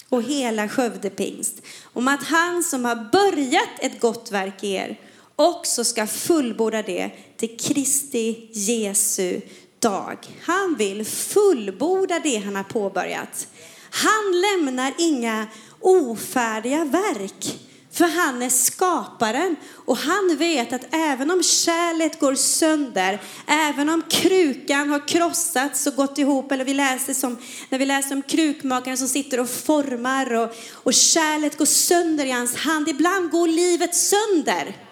och 0.09 0.23
hela 0.23 0.69
Skövde 0.69 1.09
pingst, 1.09 1.61
om 1.83 2.07
att 2.07 2.23
han 2.23 2.63
som 2.63 2.85
har 2.85 3.09
börjat 3.11 3.79
ett 3.79 3.99
gott 3.99 4.31
verk 4.31 4.63
i 4.63 4.71
er 4.71 4.99
också 5.39 5.83
ska 5.83 6.07
fullborda 6.07 6.81
det 6.81 7.11
till 7.37 7.57
Kristi 7.57 8.49
Jesu 8.51 9.41
dag. 9.79 10.17
Han 10.41 10.75
vill 10.75 11.05
fullborda 11.05 12.19
det 12.19 12.37
han 12.37 12.55
har 12.55 12.63
påbörjat. 12.63 13.47
Han 13.89 14.41
lämnar 14.41 14.93
inga 14.97 15.47
ofärdiga 15.79 16.85
verk. 16.85 17.59
För 17.91 18.05
han 18.05 18.41
är 18.41 18.49
skaparen 18.49 19.55
och 19.85 19.97
han 19.97 20.35
vet 20.37 20.73
att 20.73 20.93
även 20.95 21.31
om 21.31 21.43
kärlet 21.43 22.19
går 22.19 22.35
sönder, 22.35 23.21
även 23.47 23.89
om 23.89 24.01
krukan 24.09 24.89
har 24.89 25.07
krossats 25.07 25.87
och 25.87 25.95
gått 25.95 26.17
ihop, 26.17 26.51
eller 26.51 26.65
vi 26.65 26.73
läser 26.73 27.13
som, 27.13 27.37
när 27.69 27.79
vi 27.79 27.85
läser 27.85 28.15
om 28.15 28.21
krukmakaren 28.21 28.97
som 28.97 29.07
sitter 29.07 29.39
och 29.39 29.49
formar 29.49 30.33
och, 30.33 30.55
och 30.73 30.93
kärlet 30.93 31.57
går 31.57 31.65
sönder 31.65 32.25
i 32.25 32.31
hans 32.31 32.55
hand. 32.55 32.89
Ibland 32.89 33.31
går 33.31 33.47
livet 33.47 33.95
sönder. 33.95 34.88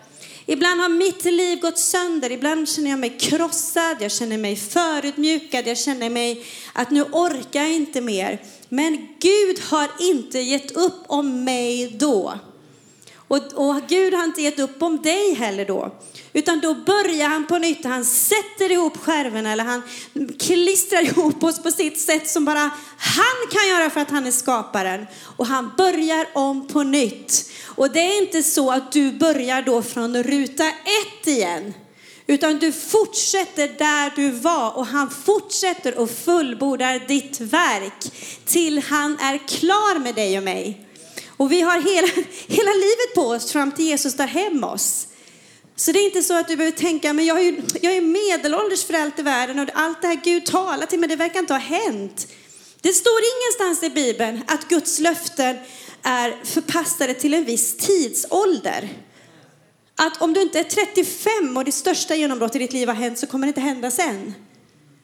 Ibland 0.49 0.81
har 0.81 0.89
mitt 0.89 1.25
liv 1.25 1.59
gått 1.59 1.77
sönder, 1.77 2.31
ibland 2.31 2.69
känner 2.69 2.89
jag 2.89 2.99
mig 2.99 3.17
krossad, 3.19 3.97
jag 3.99 4.11
känner 4.11 4.37
mig 4.37 4.55
förutmjukad, 4.55 5.67
jag 5.67 5.77
känner 5.77 6.09
mig 6.09 6.45
att 6.73 6.91
nu 6.91 7.01
orkar 7.01 7.61
jag 7.61 7.73
inte 7.73 8.01
mer. 8.01 8.41
Men 8.69 9.07
Gud 9.19 9.59
har 9.59 9.89
inte 9.99 10.39
gett 10.39 10.71
upp 10.71 11.03
om 11.07 11.43
mig 11.43 11.95
då. 11.99 12.33
Och, 13.27 13.37
och 13.37 13.81
Gud 13.87 14.13
har 14.13 14.23
inte 14.23 14.41
gett 14.41 14.59
upp 14.59 14.81
om 14.81 15.01
dig 15.01 15.33
heller 15.33 15.65
då. 15.65 15.95
Utan 16.33 16.59
då 16.59 16.73
börjar 16.73 17.29
han 17.29 17.47
på 17.47 17.57
nytt. 17.57 17.85
Han 17.85 18.05
sätter 18.05 18.71
ihop 18.71 18.97
skärvorna 18.97 19.51
eller 19.51 19.63
han 19.63 19.81
klistrar 20.39 21.01
ihop 21.01 21.43
oss 21.43 21.63
på 21.63 21.71
sitt 21.71 21.99
sätt 21.99 22.29
som 22.29 22.45
bara 22.45 22.69
han 22.97 23.49
kan 23.51 23.69
göra 23.69 23.89
för 23.89 24.01
att 24.01 24.09
han 24.09 24.25
är 24.25 24.31
skaparen. 24.31 25.07
Och 25.37 25.45
han 25.45 25.71
börjar 25.77 26.27
om 26.33 26.67
på 26.67 26.83
nytt. 26.83 27.51
Och 27.65 27.91
det 27.91 27.99
är 27.99 28.21
inte 28.21 28.43
så 28.43 28.71
att 28.71 28.91
du 28.91 29.11
börjar 29.11 29.61
då 29.61 29.81
från 29.81 30.23
ruta 30.23 30.67
ett 30.67 31.27
igen. 31.27 31.73
Utan 32.27 32.59
du 32.59 32.71
fortsätter 32.71 33.67
där 33.77 34.15
du 34.15 34.31
var 34.31 34.77
och 34.77 34.85
han 34.85 35.09
fortsätter 35.09 35.99
och 35.99 36.09
fullbordar 36.09 37.07
ditt 37.07 37.39
verk 37.39 38.13
till 38.45 38.83
han 38.83 39.19
är 39.19 39.37
klar 39.37 39.99
med 39.99 40.15
dig 40.15 40.37
och 40.37 40.43
mig. 40.43 40.86
Och 41.37 41.51
vi 41.51 41.61
har 41.61 41.81
hela, 41.81 42.07
hela 42.47 42.71
livet 42.71 43.15
på 43.15 43.21
oss 43.21 43.51
fram 43.51 43.71
till 43.71 43.85
Jesus 43.85 44.15
tar 44.15 44.27
hem 44.27 44.63
oss. 44.63 45.07
Så 45.75 45.91
det 45.91 45.99
är 45.99 46.05
inte 46.05 46.23
så 46.23 46.33
att 46.33 46.47
du 46.47 46.55
behöver 46.55 46.77
tänka, 46.77 47.13
men 47.13 47.25
jag 47.25 47.39
är, 47.39 47.43
ju, 47.43 47.61
jag 47.81 47.95
är 47.95 48.01
medelålders 48.01 48.85
för 48.85 48.93
allt 48.93 49.19
i 49.19 49.21
världen 49.21 49.59
och 49.59 49.69
allt 49.73 50.01
det 50.01 50.07
här 50.07 50.21
Gud 50.23 50.45
talar 50.45 50.85
till 50.85 50.99
mig, 50.99 51.09
det 51.09 51.15
verkar 51.15 51.39
inte 51.39 51.53
ha 51.53 51.59
hänt. 51.59 52.27
Det 52.81 52.93
står 52.93 53.19
ingenstans 53.19 53.91
i 53.91 53.95
Bibeln 53.95 54.41
att 54.47 54.67
Guds 54.67 54.99
löften 54.99 55.57
är 56.03 56.45
förpassade 56.45 57.13
till 57.13 57.33
en 57.33 57.45
viss 57.45 57.77
tidsålder. 57.77 58.89
Att 59.95 60.21
om 60.21 60.33
du 60.33 60.41
inte 60.41 60.59
är 60.59 60.63
35 60.63 61.57
och 61.57 61.65
det 61.65 61.71
största 61.71 62.15
genombrottet 62.15 62.55
i 62.55 62.59
ditt 62.59 62.73
liv 62.73 62.87
har 62.87 62.95
hänt 62.95 63.19
så 63.19 63.27
kommer 63.27 63.47
det 63.47 63.49
inte 63.49 63.61
hända 63.61 63.91
sen. 63.91 64.33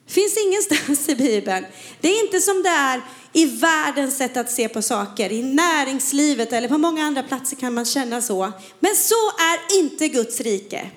Finns 0.06 0.36
ingenstans 0.36 1.08
i 1.08 1.14
Bibeln. 1.14 1.66
Det 2.00 2.08
är 2.08 2.24
inte 2.24 2.40
som 2.40 2.62
det 2.62 2.68
är 2.68 3.02
i 3.32 3.46
världens 3.46 4.16
sätt 4.16 4.36
att 4.36 4.50
se 4.50 4.68
på 4.68 4.82
saker, 4.82 5.32
i 5.32 5.42
näringslivet 5.42 6.52
eller 6.52 6.68
på 6.68 6.78
många 6.78 7.04
andra 7.04 7.22
platser 7.22 7.56
kan 7.56 7.74
man 7.74 7.84
känna 7.84 8.22
så. 8.22 8.52
Men 8.80 8.96
så 8.96 9.28
är 9.28 9.80
inte 9.80 10.08
Guds 10.08 10.40
rike. 10.40 10.90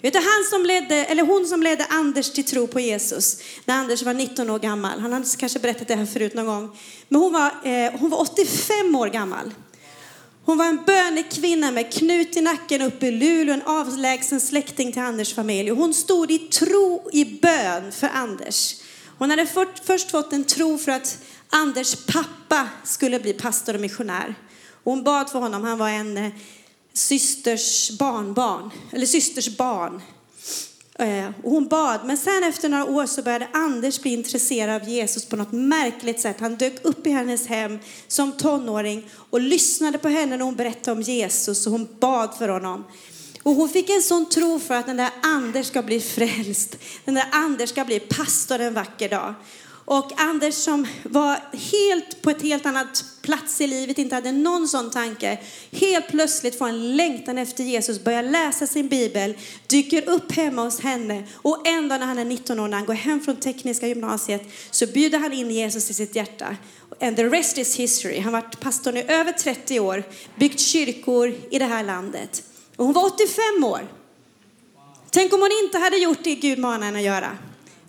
Vet 0.00 0.12
du, 0.12 0.18
han 0.18 0.44
som 0.50 0.66
ledde, 0.66 0.94
eller 0.94 1.22
hon 1.22 1.46
som 1.46 1.62
ledde 1.62 1.86
Anders 1.90 2.32
till 2.32 2.44
tro 2.44 2.66
på 2.66 2.80
Jesus 2.80 3.38
när 3.64 3.74
Anders 3.74 4.02
var 4.02 4.14
19 4.14 4.50
år 4.50 4.58
gammal. 4.58 5.00
Han 5.00 5.12
har 5.12 5.38
kanske 5.38 5.58
berättat 5.58 5.88
det 5.88 5.94
här 5.94 6.06
förut 6.06 6.34
någon 6.34 6.46
gång. 6.46 6.78
Men 7.08 7.20
hon 7.20 7.32
var, 7.32 7.46
eh, 7.64 7.92
hon 8.00 8.10
var 8.10 8.20
85 8.20 8.96
år 8.96 9.06
gammal. 9.06 9.52
Hon 10.46 10.58
var 10.58 10.66
en 10.66 10.84
bönekvinna 10.86 11.70
med 11.70 11.92
knut 11.92 12.36
i 12.36 12.40
nacken 12.40 12.82
uppe 12.82 13.06
i 13.06 13.10
Luleå, 13.10 13.54
en 13.54 13.62
avlägsen 13.62 14.40
släkting 14.40 14.92
till 14.92 15.02
Anders 15.02 15.34
familj. 15.34 15.70
Hon 15.70 15.94
stod 15.94 16.30
i 16.30 16.38
tro 16.38 17.10
i 17.12 17.24
bön 17.24 17.92
för 17.92 18.08
Anders. 18.08 18.74
Hon 19.18 19.30
hade 19.30 19.46
först 19.84 20.10
fått 20.10 20.32
en 20.32 20.44
tro 20.44 20.78
för 20.78 20.92
att 20.92 21.18
Anders 21.50 22.06
pappa 22.06 22.68
skulle 22.84 23.20
bli 23.20 23.32
pastor 23.32 23.74
och 23.74 23.80
missionär. 23.80 24.34
Hon 24.84 25.04
bad 25.04 25.30
för 25.30 25.38
honom, 25.38 25.64
han 25.64 25.78
var 25.78 25.88
en 25.88 26.16
eh, 26.16 26.32
systers 26.92 27.90
barnbarn, 27.98 28.70
eller 28.92 29.06
systers 29.06 29.56
barn. 29.56 30.02
Och 31.42 31.50
hon 31.50 31.68
bad, 31.68 32.00
men 32.04 32.16
sen 32.16 32.44
efter 32.44 32.68
några 32.68 32.84
år 32.84 33.06
så 33.06 33.22
började 33.22 33.48
Anders 33.52 34.00
bli 34.00 34.12
intresserad 34.12 34.82
av 34.82 34.88
Jesus 34.88 35.24
på 35.24 35.36
något 35.36 35.52
märkligt 35.52 36.20
sätt. 36.20 36.36
Han 36.40 36.56
dök 36.56 36.84
upp 36.84 37.06
i 37.06 37.10
hennes 37.10 37.46
hem 37.46 37.78
som 38.08 38.32
tonåring 38.32 39.08
och 39.30 39.40
lyssnade 39.40 39.98
på 39.98 40.08
henne 40.08 40.36
när 40.36 40.44
hon 40.44 40.56
berättade 40.56 40.92
om 40.92 41.02
Jesus 41.02 41.66
och 41.66 41.72
hon 41.72 41.88
bad 42.00 42.34
för 42.38 42.48
honom. 42.48 42.84
Och 43.42 43.54
hon 43.54 43.68
fick 43.68 43.90
en 43.90 44.02
sån 44.02 44.28
tro 44.28 44.58
för 44.58 44.74
att 44.74 44.86
den 44.86 44.96
där 44.96 45.10
Anders 45.22 45.66
ska 45.66 45.82
bli 45.82 46.00
frälst. 46.00 46.76
Den 47.04 47.14
där 47.14 47.26
Anders 47.32 47.70
ska 47.70 47.84
bli 47.84 48.00
pastor 48.00 48.60
en 48.60 48.74
vacker 48.74 49.08
dag. 49.08 49.34
Och 49.84 50.20
Anders 50.20 50.54
som 50.54 50.86
var 51.02 51.38
helt 51.52 52.22
på 52.22 52.30
ett 52.30 52.42
helt 52.42 52.66
annat 52.66 53.04
plats 53.26 53.60
i 53.60 53.66
livet, 53.66 53.98
inte 53.98 54.14
hade 54.14 54.32
någon 54.32 54.68
sån 54.68 54.90
tanke, 54.90 55.38
helt 55.70 56.08
plötsligt 56.08 56.58
får 56.58 56.68
en 56.68 56.96
längtan 56.96 57.38
efter 57.38 57.64
Jesus, 57.64 58.04
börjar 58.04 58.22
läsa 58.22 58.66
sin 58.66 58.88
bibel, 58.88 59.34
dyker 59.66 60.08
upp 60.08 60.32
hemma 60.32 60.62
hos 60.62 60.80
henne 60.80 61.24
och 61.34 61.68
en 61.68 61.88
dag 61.88 62.00
när 62.00 62.06
han 62.06 62.18
är 62.18 62.24
19 62.24 62.60
år, 62.60 62.68
när 62.68 62.76
han 62.76 62.86
går 62.86 62.94
hem 62.94 63.20
från 63.20 63.36
tekniska 63.36 63.86
gymnasiet, 63.88 64.42
så 64.70 64.86
bjuder 64.86 65.18
han 65.18 65.32
in 65.32 65.50
Jesus 65.50 65.90
i 65.90 65.94
sitt 65.94 66.16
hjärta. 66.16 66.56
And 67.00 67.16
the 67.16 67.24
rest 67.24 67.58
is 67.58 67.76
history. 67.76 68.20
Han 68.20 68.34
har 68.34 68.42
varit 68.42 68.60
pastor 68.60 68.96
i 68.96 69.02
över 69.08 69.32
30 69.32 69.80
år, 69.80 70.04
byggt 70.36 70.60
kyrkor 70.60 71.34
i 71.50 71.58
det 71.58 71.64
här 71.64 71.84
landet. 71.84 72.42
Och 72.76 72.84
hon 72.84 72.94
var 72.94 73.06
85 73.06 73.64
år. 73.64 73.88
Tänk 75.10 75.32
om 75.32 75.40
hon 75.40 75.50
inte 75.64 75.78
hade 75.78 75.96
gjort 75.96 76.24
det 76.24 76.34
Gud 76.34 76.58
manade 76.58 76.84
henne 76.84 76.98
att 76.98 77.04
göra. 77.04 77.38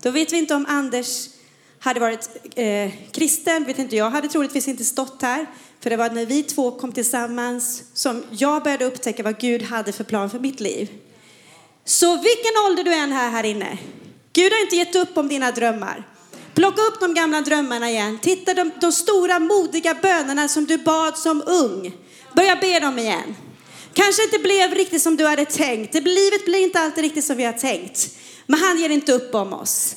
Då 0.02 0.12
vet 0.12 0.34
vi 0.34 0.38
inte 0.38 0.56
om 0.56 0.66
Anders 0.70 1.30
hade 1.80 2.00
varit 2.00 2.30
eh, 2.56 2.92
kristen, 3.12 3.64
vet 3.64 3.80
inte 3.80 3.96
jag, 3.96 4.10
hade 4.10 4.28
troligtvis 4.28 4.68
inte 4.68 4.86
stått 4.86 5.22
här. 5.22 5.46
För 5.80 5.90
det 5.90 5.98
var 5.98 6.10
när 6.10 6.26
vi 6.26 6.44
två 6.44 6.72
kom 6.72 6.92
tillsammans 6.92 7.84
som 7.94 8.24
jag 8.32 8.64
började 8.64 8.86
upptäcka 8.86 9.24
vad 9.24 9.40
Gud 9.40 9.64
hade 9.64 9.92
för 9.92 10.04
plan 10.04 10.30
för 10.30 10.40
mitt 10.40 10.60
liv. 10.60 10.90
Så 11.86 12.16
vilken 12.16 12.52
ålder 12.68 12.84
du 12.84 12.94
än 12.94 13.12
är 13.12 13.30
här 13.30 13.44
inne, 13.44 13.78
Gud 14.34 14.52
har 14.52 14.62
inte 14.62 14.76
gett 14.76 14.96
upp 14.96 15.18
om 15.18 15.28
dina 15.28 15.52
drömmar. 15.52 16.08
Plocka 16.54 16.82
upp 16.82 17.00
de 17.00 17.14
gamla 17.14 17.42
drömmarna 17.42 17.90
igen. 17.90 18.20
Titta 18.22 18.54
de, 18.54 18.72
de 18.82 18.92
stora 18.92 19.40
modiga 19.40 19.94
bönerna 19.94 20.48
som 20.48 20.66
du 20.66 20.78
bad 20.78 21.18
som 21.18 21.44
ung. 21.46 21.94
Börja 22.34 22.56
be 22.56 22.80
dem 22.80 23.00
igen. 23.00 23.36
Kanske 23.94 24.24
inte 24.24 24.40
blev 24.40 24.72
riktigt 24.72 25.02
som 25.02 25.16
du 25.16 25.26
hade 25.26 25.46
tänkt. 25.46 25.94
Livet 25.94 26.46
blir 26.46 26.64
inte 26.64 26.80
alltid 26.80 27.04
riktigt 27.04 27.26
som 27.26 27.38
vi 27.38 27.44
har 27.44 27.54
tänkt. 27.54 28.10
Men 28.46 28.60
han 28.60 28.78
ger 28.78 28.90
inte 28.90 29.14
upp 29.14 29.36
om 29.36 29.54
oss. 29.54 29.96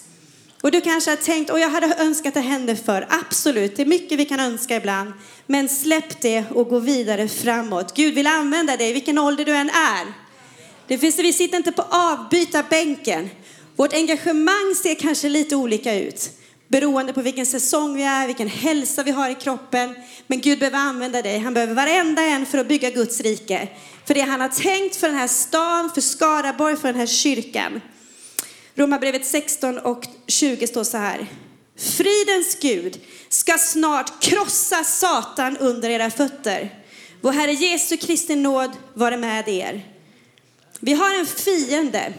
Och 0.61 0.71
du 0.71 0.81
kanske 0.81 1.11
har 1.11 1.17
tänkt, 1.17 1.51
och 1.51 1.61
jag 1.61 1.71
hade 1.71 1.95
önskat 1.99 2.35
det 2.35 2.41
hände 2.41 2.77
för. 2.77 3.07
Absolut, 3.11 3.77
det 3.77 3.83
är 3.83 3.87
mycket 3.87 4.19
vi 4.19 4.25
kan 4.25 4.41
önska 4.41 4.77
ibland. 4.77 5.13
Men 5.47 5.69
släpp 5.69 6.21
det 6.21 6.45
och 6.51 6.69
gå 6.69 6.79
vidare 6.79 7.29
framåt. 7.29 7.97
Gud 7.97 8.15
vill 8.15 8.27
använda 8.27 8.77
dig, 8.77 8.93
vilken 8.93 9.19
ålder 9.19 9.45
du 9.45 9.53
än 9.57 9.71
är. 9.71 10.07
Det 10.87 10.99
finns, 10.99 11.19
vi 11.19 11.33
sitter 11.33 11.57
inte 11.57 11.73
på 11.73 11.83
avbytarbänken. 11.83 13.31
Vårt 13.77 13.93
engagemang 13.93 14.75
ser 14.83 14.95
kanske 14.95 15.29
lite 15.29 15.57
olika 15.57 15.95
ut. 15.95 16.31
Beroende 16.69 17.13
på 17.13 17.23
vilken 17.23 17.47
säsong 17.47 17.97
vi 17.97 18.03
är, 18.03 18.27
vilken 18.27 18.49
hälsa 18.49 19.03
vi 19.03 19.11
har 19.11 19.31
i 19.31 19.35
kroppen. 19.35 19.95
Men 20.27 20.41
Gud 20.41 20.59
behöver 20.59 20.79
använda 20.79 21.23
dig. 21.23 21.39
Han 21.39 21.55
behöver 21.55 21.75
varenda 21.75 22.23
en 22.23 22.47
för 22.47 22.59
att 22.59 22.69
bygga 22.69 22.91
Guds 22.91 23.21
rike. 23.21 23.69
För 24.07 24.15
det 24.15 24.21
han 24.21 24.41
har 24.41 24.49
tänkt 24.49 24.97
för 24.97 25.09
den 25.09 25.17
här 25.17 25.29
stan, 25.29 25.91
för 25.95 26.01
Skaraborg, 26.01 26.77
för 26.77 26.89
den 26.89 27.01
här 27.01 27.07
kyrkan. 27.07 27.81
Romarbrevet 28.75 29.27
16 29.27 29.79
och 29.79 30.05
20 30.27 30.67
står 30.67 30.85
så 30.85 30.97
här. 30.97 31.27
Fridens 31.77 32.59
Gud 32.61 33.01
ska 33.29 33.59
snart 33.59 34.23
krossa 34.23 34.85
Satan 34.85 35.57
under 35.57 35.91
era 35.91 36.11
fötter. 36.11 36.85
Vår 37.21 37.33
Herre 37.33 37.53
Jesu 37.53 37.97
Kristi 37.97 38.37
nåd 38.37 38.71
vare 38.95 39.17
med 39.17 39.49
er. 39.49 39.87
Vi 40.81 40.93
har 40.93 41.15
en 41.15 41.27
fiende 41.27 42.13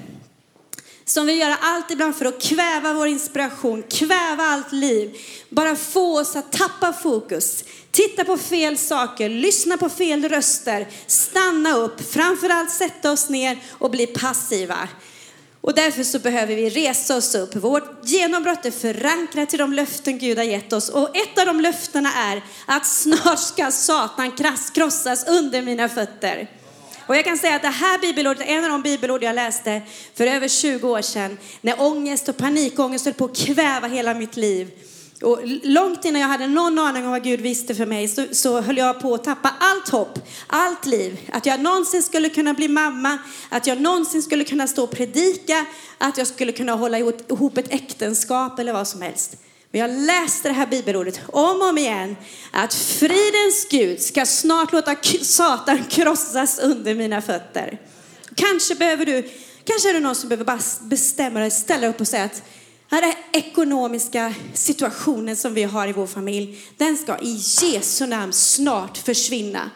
som 1.05 1.25
vill 1.25 1.39
göra 1.39 1.55
allt 1.61 1.91
ibland 1.91 2.15
för 2.15 2.25
att 2.25 2.41
kväva 2.41 2.93
vår 2.93 3.07
inspiration, 3.07 3.83
kväva 3.89 4.43
allt 4.43 4.71
liv. 4.71 5.17
Bara 5.49 5.75
få 5.75 6.19
oss 6.19 6.35
att 6.35 6.51
tappa 6.51 6.93
fokus, 6.93 7.63
titta 7.91 8.25
på 8.25 8.37
fel 8.37 8.77
saker, 8.77 9.29
lyssna 9.29 9.77
på 9.77 9.89
fel 9.89 10.29
röster, 10.29 10.87
stanna 11.07 11.77
upp, 11.77 12.11
framförallt 12.13 12.71
sätta 12.71 13.11
oss 13.11 13.29
ner 13.29 13.59
och 13.69 13.91
bli 13.91 14.07
passiva. 14.07 14.89
Och 15.61 15.73
därför 15.75 16.03
så 16.03 16.19
behöver 16.19 16.55
vi 16.55 16.69
resa 16.69 17.17
oss 17.17 17.35
upp. 17.35 17.55
Vårt 17.55 18.09
genombrott 18.09 18.65
är 18.65 18.71
förankrat 18.71 19.49
till 19.49 19.59
de 19.59 19.73
löften 19.73 20.17
Gud 20.17 20.37
har 20.37 20.45
gett 20.45 20.73
oss. 20.73 20.89
Och 20.89 21.17
ett 21.17 21.39
av 21.39 21.45
de 21.45 21.61
löftena 21.61 22.13
är 22.13 22.41
att 22.65 22.85
snart 22.85 23.39
ska 23.39 23.71
Satan 23.71 24.31
krossas 24.73 25.27
under 25.27 25.61
mina 25.61 25.89
fötter. 25.89 26.47
Och 27.05 27.15
jag 27.15 27.25
kan 27.25 27.37
säga 27.37 27.55
att 27.55 27.61
det 27.61 27.67
här 27.67 27.99
bibelordet 27.99 28.47
är 28.47 28.57
en 28.57 28.63
av 28.63 28.69
de 28.69 28.81
bibelord 28.81 29.23
jag 29.23 29.35
läste 29.35 29.81
för 30.15 30.27
över 30.27 30.47
20 30.47 30.89
år 30.89 31.01
sedan. 31.01 31.37
När 31.61 31.81
ångest 31.81 32.29
och 32.29 32.37
panikångest 32.37 33.05
höll 33.05 33.13
på 33.13 33.25
att 33.25 33.37
kväva 33.37 33.87
hela 33.87 34.13
mitt 34.13 34.37
liv. 34.37 34.71
Och 35.21 35.39
långt 35.63 36.05
innan 36.05 36.21
jag 36.21 36.27
hade 36.27 36.47
någon 36.47 36.79
aning 36.79 37.05
om 37.05 37.11
vad 37.11 37.23
Gud 37.23 37.41
visste 37.41 37.75
för 37.75 37.85
mig 37.85 38.07
så, 38.07 38.25
så 38.31 38.61
höll 38.61 38.77
jag 38.77 38.99
på 38.99 39.13
att 39.13 39.23
tappa 39.23 39.53
allt 39.59 39.89
hopp, 39.89 40.19
allt 40.47 40.85
liv. 40.85 41.29
Att 41.33 41.45
jag 41.45 41.59
någonsin 41.59 42.03
skulle 42.03 42.29
kunna 42.29 42.53
bli 42.53 42.67
mamma, 42.67 43.17
att 43.49 43.67
jag 43.67 43.81
någonsin 43.81 44.23
skulle 44.23 44.43
kunna 44.43 44.67
stå 44.67 44.83
och 44.83 44.91
predika, 44.91 45.65
att 45.97 46.17
jag 46.17 46.27
skulle 46.27 46.51
kunna 46.51 46.73
hålla 46.73 46.99
ihop 46.99 47.57
ett 47.57 47.73
äktenskap 47.73 48.59
eller 48.59 48.73
vad 48.73 48.87
som 48.87 49.01
helst. 49.01 49.37
Men 49.71 49.81
jag 49.81 49.89
läste 49.89 50.47
det 50.47 50.53
här 50.53 50.67
bibelordet 50.67 51.21
om 51.27 51.61
och 51.61 51.69
om 51.69 51.77
igen. 51.77 52.15
Att 52.51 52.73
fridens 52.73 53.67
Gud 53.69 54.01
ska 54.01 54.25
snart 54.25 54.71
låta 54.71 54.95
Satan 55.21 55.83
krossas 55.89 56.59
under 56.59 56.95
mina 56.95 57.21
fötter. 57.21 57.79
Kanske 58.35 58.75
behöver 58.75 59.05
du, 59.05 59.29
kanske 59.63 59.89
är 59.89 59.93
det 59.93 59.99
någon 59.99 60.15
som 60.15 60.29
behöver 60.29 60.45
bara 60.45 60.59
bestämma 60.81 61.39
dig, 61.39 61.51
ställa 61.51 61.87
upp 61.87 62.01
och 62.01 62.07
säga 62.07 62.23
att 62.23 62.43
den 62.99 63.09
här 63.09 63.17
ekonomiska 63.31 64.33
situationen 64.53 65.35
som 65.35 65.53
vi 65.53 65.63
har 65.63 65.87
i 65.87 65.91
vår 65.91 66.07
familj, 66.07 66.59
den 66.77 66.97
ska 66.97 67.17
i 67.17 67.39
Jesu 67.61 68.07
namn 68.07 68.33
snart 68.33 68.97
försvinna. 68.97 69.71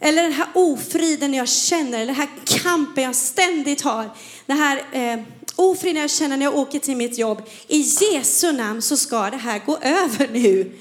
Eller 0.00 0.22
den 0.22 0.32
här 0.32 0.46
ofriden 0.54 1.34
jag 1.34 1.48
känner, 1.48 1.98
eller 1.98 2.06
den 2.06 2.14
här 2.14 2.30
kampen 2.44 3.04
jag 3.04 3.16
ständigt 3.16 3.82
har. 3.82 4.10
Den 4.46 4.56
här 4.56 4.82
eh, 4.92 5.20
ofriden 5.56 6.00
jag 6.00 6.10
känner 6.10 6.36
när 6.36 6.44
jag 6.44 6.56
åker 6.56 6.78
till 6.78 6.96
mitt 6.96 7.18
jobb. 7.18 7.42
I 7.68 7.78
Jesu 7.78 8.52
namn 8.52 8.82
så 8.82 8.96
ska 8.96 9.30
det 9.30 9.36
här 9.36 9.62
gå 9.66 9.76
över 9.76 10.28
nu. 10.32 10.72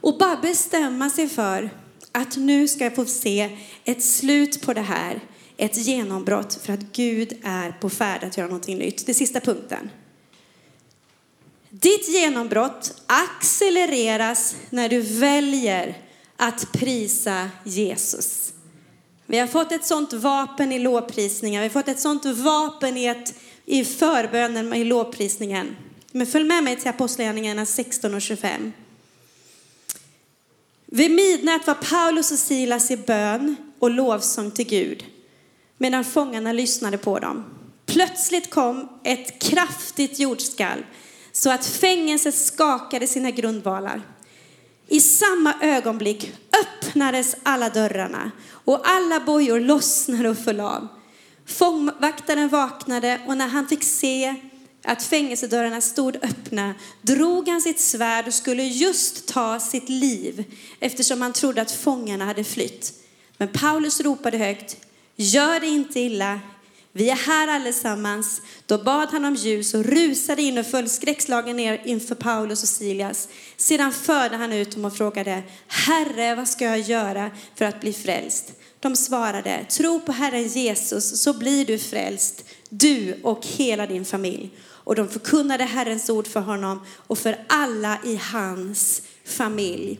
Och 0.00 0.18
bara 0.18 0.36
bestämma 0.36 1.10
sig 1.10 1.28
för 1.28 1.70
att 2.12 2.36
nu 2.36 2.68
ska 2.68 2.84
jag 2.84 2.94
få 2.94 3.04
se 3.04 3.58
ett 3.84 4.04
slut 4.04 4.62
på 4.62 4.74
det 4.74 4.80
här. 4.80 5.20
Ett 5.56 5.76
genombrott 5.76 6.58
för 6.62 6.72
att 6.72 6.92
Gud 6.92 7.32
är 7.44 7.72
på 7.72 7.90
färd 7.90 8.24
att 8.24 8.36
göra 8.36 8.48
någonting 8.48 8.78
nytt. 8.78 9.06
Det 9.06 9.14
sista 9.14 9.40
punkten. 9.40 9.90
Ditt 11.82 12.08
genombrott 12.08 13.02
accelereras 13.06 14.56
när 14.70 14.88
du 14.88 15.00
väljer 15.00 15.98
att 16.36 16.72
prisa 16.72 17.50
Jesus. 17.64 18.52
Vi 19.26 19.38
har 19.38 19.46
fått 19.46 19.72
ett 19.72 19.86
sånt 19.86 20.12
vapen 20.12 20.72
i 20.72 20.78
lovprisningen. 20.78 21.60
Vi 21.62 21.68
har 21.68 21.72
fått 21.72 21.88
ett 21.88 22.00
sånt 22.00 22.24
vapen 22.24 22.96
i, 22.96 23.06
ett, 23.06 23.34
i 23.64 23.84
förbönen 23.84 24.74
i 24.74 24.84
lovprisningen. 24.84 25.76
Men 26.12 26.26
följ 26.26 26.44
med 26.44 26.64
mig 26.64 26.76
till 26.76 26.88
Apostlagärningarna 26.88 27.66
16 27.66 28.14
och 28.14 28.22
25. 28.22 28.72
Vid 30.86 31.10
midnatt 31.10 31.66
var 31.66 31.74
Paulus 31.74 32.32
och 32.32 32.38
Silas 32.38 32.90
i 32.90 32.96
bön 32.96 33.56
och 33.78 33.90
lovsång 33.90 34.50
till 34.50 34.66
Gud 34.66 35.04
medan 35.78 36.04
fångarna 36.04 36.52
lyssnade 36.52 36.98
på 36.98 37.18
dem. 37.18 37.44
Plötsligt 37.86 38.50
kom 38.50 38.88
ett 39.04 39.42
kraftigt 39.42 40.18
jordskalv 40.18 40.82
så 41.32 41.50
att 41.50 41.66
fängelset 41.66 42.34
skakade 42.34 43.06
sina 43.06 43.30
grundvalar. 43.30 44.02
I 44.88 45.00
samma 45.00 45.54
ögonblick 45.60 46.32
öppnades 46.62 47.36
alla 47.42 47.68
dörrarna 47.68 48.30
och 48.64 48.80
alla 48.84 49.20
bojor 49.20 49.60
lossnade 49.60 50.28
och 50.28 50.38
föll 50.38 50.60
av. 50.60 50.88
Fångvaktaren 51.46 52.48
vaknade 52.48 53.20
och 53.26 53.36
när 53.36 53.48
han 53.48 53.68
fick 53.68 53.82
se 53.82 54.34
att 54.84 55.02
fängelsedörrarna 55.02 55.80
stod 55.80 56.16
öppna 56.16 56.74
drog 57.02 57.48
han 57.48 57.62
sitt 57.62 57.80
svärd 57.80 58.26
och 58.26 58.34
skulle 58.34 58.62
just 58.62 59.28
ta 59.28 59.60
sitt 59.60 59.88
liv 59.88 60.44
eftersom 60.80 61.22
han 61.22 61.32
trodde 61.32 61.62
att 61.62 61.72
fångarna 61.72 62.24
hade 62.24 62.44
flytt. 62.44 62.92
Men 63.36 63.48
Paulus 63.48 64.00
ropade 64.00 64.38
högt, 64.38 64.76
gör 65.16 65.60
det 65.60 65.66
inte 65.66 66.00
illa, 66.00 66.40
vi 66.92 67.10
är 67.10 67.16
här 67.16 67.48
allesammans. 67.48 68.42
Då 68.66 68.78
bad 68.78 69.08
han 69.08 69.24
om 69.24 69.34
ljus 69.34 69.74
och 69.74 69.84
rusade 69.84 70.42
in 70.42 70.58
och 70.58 70.66
föll 70.66 70.88
skräckslagen 70.88 71.56
ner 71.56 71.80
inför 71.84 72.14
Paulus 72.14 72.62
och 72.62 72.68
Silas. 72.68 73.28
Sedan 73.56 73.92
förde 73.92 74.36
han 74.36 74.52
ut 74.52 74.70
dem 74.70 74.84
och 74.84 74.96
frågade, 74.96 75.42
Herre, 75.66 76.34
vad 76.34 76.48
ska 76.48 76.64
jag 76.64 76.80
göra 76.80 77.30
för 77.54 77.64
att 77.64 77.80
bli 77.80 77.92
frälst? 77.92 78.52
De 78.80 78.96
svarade, 78.96 79.66
tro 79.68 80.00
på 80.00 80.12
Herren 80.12 80.48
Jesus 80.48 81.22
så 81.22 81.32
blir 81.32 81.66
du 81.66 81.78
frälst, 81.78 82.44
du 82.68 83.20
och 83.22 83.46
hela 83.46 83.86
din 83.86 84.04
familj. 84.04 84.50
Och 84.84 84.94
de 84.94 85.08
förkunnade 85.08 85.64
Herrens 85.64 86.10
ord 86.10 86.26
för 86.26 86.40
honom 86.40 86.80
och 87.06 87.18
för 87.18 87.44
alla 87.48 87.98
i 88.04 88.16
hans 88.16 89.02
familj. 89.24 89.98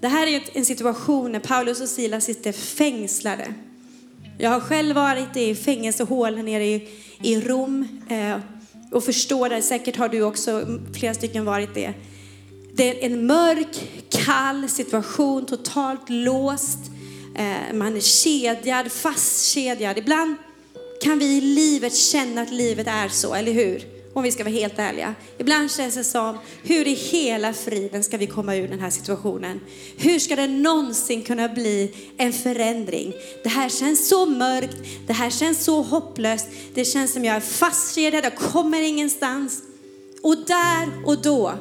Det 0.00 0.08
här 0.08 0.26
är 0.26 0.42
en 0.52 0.64
situation 0.64 1.32
när 1.32 1.40
Paulus 1.40 1.80
och 1.80 1.88
Silas 1.88 2.24
sitter 2.24 2.52
fängslade. 2.52 3.54
Jag 4.38 4.50
har 4.50 4.60
själv 4.60 4.94
varit 4.94 5.36
i 5.36 5.54
fängelsehål 5.54 6.42
nere 6.42 6.64
i, 6.64 6.88
i 7.22 7.40
Rom 7.40 7.88
eh, 8.08 8.36
och 8.90 9.04
förstår 9.04 9.48
det. 9.48 9.62
Säkert 9.62 9.96
har 9.96 10.08
du 10.08 10.22
också, 10.22 10.78
flera 10.94 11.14
stycken 11.14 11.44
varit 11.44 11.74
det. 11.74 11.94
Det 12.74 13.04
är 13.04 13.06
en 13.06 13.26
mörk, 13.26 13.88
kall 14.08 14.68
situation, 14.68 15.46
totalt 15.46 16.10
låst. 16.10 16.78
Eh, 17.36 17.74
man 17.74 17.96
är 17.96 18.00
kedjad, 18.00 18.92
fastkedjad. 18.92 19.98
Ibland 19.98 20.36
kan 21.02 21.18
vi 21.18 21.36
i 21.36 21.40
livet 21.40 21.96
känna 21.96 22.42
att 22.42 22.52
livet 22.52 22.86
är 22.86 23.08
så, 23.08 23.34
eller 23.34 23.52
hur? 23.52 24.01
Om 24.14 24.22
vi 24.22 24.32
ska 24.32 24.44
vara 24.44 24.54
helt 24.54 24.78
ärliga. 24.78 25.14
Ibland 25.38 25.70
känns 25.70 25.94
det 25.94 26.04
som, 26.04 26.38
hur 26.62 26.88
i 26.88 26.94
hela 26.94 27.52
friden 27.52 28.04
ska 28.04 28.16
vi 28.16 28.26
komma 28.26 28.56
ur 28.56 28.68
den 28.68 28.80
här 28.80 28.90
situationen? 28.90 29.60
Hur 29.96 30.18
ska 30.18 30.36
det 30.36 30.46
någonsin 30.46 31.22
kunna 31.22 31.48
bli 31.48 31.94
en 32.16 32.32
förändring? 32.32 33.12
Det 33.42 33.48
här 33.48 33.68
känns 33.68 34.08
så 34.08 34.26
mörkt, 34.26 34.76
det 35.06 35.12
här 35.12 35.30
känns 35.30 35.64
så 35.64 35.82
hopplöst, 35.82 36.46
det 36.74 36.84
känns 36.84 37.12
som 37.12 37.24
jag 37.24 37.36
är 37.36 37.40
fastkedjad, 37.40 38.24
jag 38.24 38.36
kommer 38.36 38.82
ingenstans. 38.82 39.62
Och 40.22 40.36
där 40.36 41.06
och 41.06 41.22
då 41.22 41.52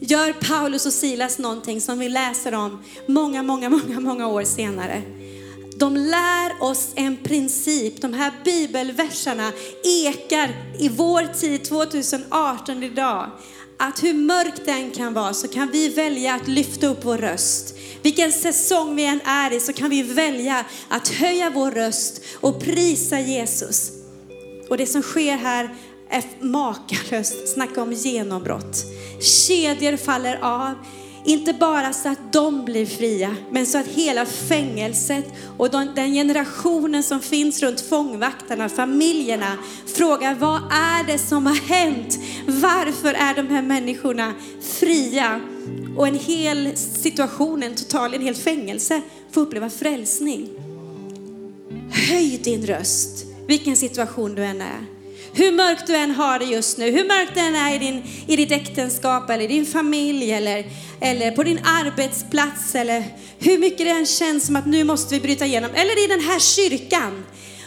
gör 0.00 0.32
Paulus 0.32 0.86
och 0.86 0.92
Silas 0.92 1.38
någonting 1.38 1.80
som 1.80 1.98
vi 1.98 2.08
läser 2.08 2.54
om 2.54 2.82
många, 3.06 3.42
många, 3.42 3.68
många, 3.70 4.00
många 4.00 4.28
år 4.28 4.44
senare 4.44 5.02
de 5.78 5.96
lär 5.96 6.62
oss 6.62 6.88
en 6.94 7.16
princip. 7.16 8.00
De 8.00 8.12
här 8.12 8.32
bibelverserna 8.44 9.52
ekar 9.84 10.50
i 10.78 10.88
vår 10.88 11.34
tid 11.34 11.64
2018 11.64 12.82
idag. 12.82 13.30
Att 13.78 14.02
hur 14.02 14.14
mörkt 14.14 14.66
den 14.66 14.90
kan 14.90 15.14
vara 15.14 15.34
så 15.34 15.48
kan 15.48 15.70
vi 15.70 15.88
välja 15.88 16.34
att 16.34 16.48
lyfta 16.48 16.86
upp 16.86 17.04
vår 17.04 17.18
röst. 17.18 17.74
Vilken 18.02 18.32
säsong 18.32 18.96
vi 18.96 19.04
än 19.04 19.20
är 19.20 19.52
i 19.52 19.60
så 19.60 19.72
kan 19.72 19.90
vi 19.90 20.02
välja 20.02 20.64
att 20.88 21.08
höja 21.08 21.50
vår 21.50 21.70
röst 21.70 22.20
och 22.40 22.60
prisa 22.60 23.20
Jesus. 23.20 23.92
Och 24.68 24.76
det 24.76 24.86
som 24.86 25.02
sker 25.02 25.36
här 25.36 25.74
är 26.10 26.24
makalöst. 26.40 27.48
Snacka 27.48 27.82
om 27.82 27.92
genombrott. 27.92 28.84
Kedjor 29.20 29.96
faller 29.96 30.38
av. 30.42 30.74
Inte 31.26 31.52
bara 31.52 31.92
så 31.92 32.08
att 32.08 32.32
de 32.32 32.64
blir 32.64 32.86
fria, 32.86 33.36
men 33.50 33.66
så 33.66 33.78
att 33.78 33.86
hela 33.86 34.26
fängelset 34.26 35.24
och 35.56 35.70
den 35.70 36.12
generationen 36.12 37.02
som 37.02 37.20
finns 37.20 37.62
runt 37.62 37.80
fångvaktarna, 37.80 38.68
familjerna, 38.68 39.58
frågar 39.86 40.34
vad 40.34 40.56
är 40.72 41.06
det 41.06 41.18
som 41.18 41.46
har 41.46 41.54
hänt? 41.54 42.18
Varför 42.46 43.14
är 43.14 43.34
de 43.34 43.48
här 43.48 43.62
människorna 43.62 44.34
fria? 44.60 45.40
Och 45.96 46.08
en 46.08 46.18
hel 46.18 46.76
situation, 46.76 47.62
en 47.62 47.74
total, 47.74 48.14
en 48.14 48.22
hel 48.22 48.34
fängelse 48.34 49.02
får 49.30 49.40
uppleva 49.40 49.70
frälsning. 49.70 50.48
Höj 51.90 52.40
din 52.44 52.66
röst, 52.66 53.24
vilken 53.46 53.76
situation 53.76 54.34
du 54.34 54.44
än 54.44 54.60
är. 54.60 54.93
Hur 55.36 55.52
mörkt 55.52 55.86
du 55.86 55.96
än 55.96 56.10
har 56.10 56.38
det 56.38 56.44
just 56.44 56.78
nu, 56.78 56.90
hur 56.90 57.04
mörkt 57.04 57.34
det 57.34 57.40
än 57.40 57.54
är 57.54 57.74
i, 57.74 57.78
din, 57.78 58.02
i 58.26 58.36
ditt 58.36 58.52
äktenskap 58.52 59.30
eller 59.30 59.48
din 59.48 59.66
familj 59.66 60.32
eller, 60.32 60.64
eller 61.00 61.30
på 61.30 61.42
din 61.42 61.58
arbetsplats 61.64 62.74
eller 62.74 63.04
hur 63.38 63.58
mycket 63.58 63.78
det 63.78 63.90
än 63.90 64.06
känns 64.06 64.46
som 64.46 64.56
att 64.56 64.66
nu 64.66 64.84
måste 64.84 65.14
vi 65.14 65.20
bryta 65.20 65.46
igenom. 65.46 65.70
Eller 65.74 66.04
i 66.04 66.06
den 66.06 66.20
här 66.20 66.38
kyrkan. 66.38 67.24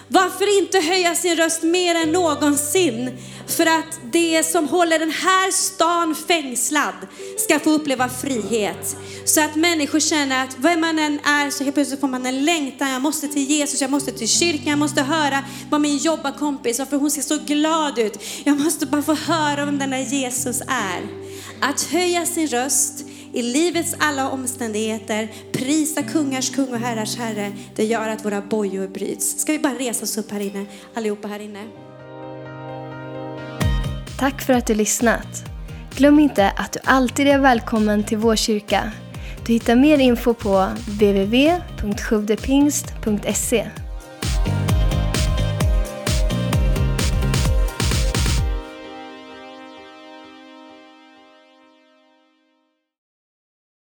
Varför 0.10 0.58
inte 0.58 0.80
höja 0.80 1.16
sin 1.16 1.36
röst 1.36 1.64
mer 1.64 1.96
än 1.96 2.12
någonsin 2.12 3.18
för 3.48 3.66
att 3.66 4.00
det 4.12 4.46
som 4.46 4.68
håller 4.68 5.00
den 5.00 5.12
här 5.12 5.52
stan 5.52 6.16
fängslad 6.28 6.94
ska 7.38 7.60
få 7.60 7.70
uppleva 7.70 8.10
frihet. 8.10 8.98
Så 9.26 9.42
att 9.42 9.56
människor 9.56 10.00
känner 10.00 10.44
att 10.44 10.56
vem 10.60 10.82
man 10.82 11.00
än 11.00 11.20
är 11.20 11.50
så 11.50 11.64
helt 11.64 11.76
plötsligt 11.76 12.00
får 12.00 12.08
man 12.08 12.26
en 12.26 12.46
längtan. 12.46 12.90
Jag 12.90 13.02
måste 13.02 13.28
till 13.28 13.44
Jesus, 13.44 13.82
jag 13.82 13.92
måste 13.92 14.12
till 14.12 14.28
kyrkan, 14.28 14.68
jag 14.68 14.80
måste 14.80 15.02
höra 15.02 15.44
vad 15.70 15.82
min 15.82 15.98
jobbarkompis, 15.98 16.80
varför 16.80 16.98
hon 16.98 17.12
ser 17.12 17.22
så 17.22 17.38
glad 17.38 18.00
ut. 18.00 18.20
Jag 18.44 18.60
måste 18.60 18.86
bara 18.86 19.02
få 19.02 19.14
höra 19.14 19.66
vem 19.66 19.80
den 19.80 19.90
där 19.90 19.98
Jesus 19.98 20.62
är. 20.62 21.08
Att 21.62 21.82
höja 21.82 22.26
sin 22.26 22.48
röst 22.48 23.06
i 23.34 23.42
livets 23.42 23.96
alla 24.00 24.30
omständigheter, 24.30 25.28
prisa 25.52 26.04
kungars 26.04 26.56
kung 26.56 26.74
och 26.74 26.80
herrars 26.80 27.18
herre, 27.18 27.52
det 27.76 27.86
gör 27.86 28.10
att 28.10 28.26
våra 28.26 28.42
bojor 28.42 28.88
bryts. 28.88 29.40
Ska 29.40 29.52
vi 29.52 29.60
bara 29.60 29.74
resa 29.74 30.04
oss 30.04 30.18
upp 30.18 30.32
här 30.32 30.40
inne, 30.40 30.66
allihopa 30.94 31.28
här 31.28 31.40
inne. 31.40 31.64
Tack 34.20 34.42
för 34.42 34.54
att 34.54 34.68
du 34.68 34.76
lyssnat. 34.76 35.44
Glöm 35.96 36.20
inte 36.20 36.50
att 36.50 36.74
du 36.74 36.80
alltid 36.84 37.28
är 37.28 37.40
välkommen 37.40 38.04
till 38.04 38.18
vår 38.18 38.36
kyrka. 38.36 38.92
Du 39.46 39.54
hittar 39.54 39.76
mer 39.76 39.98
info 39.98 40.34
på 40.34 40.68
www.sjuvdepingst.se 40.88 43.87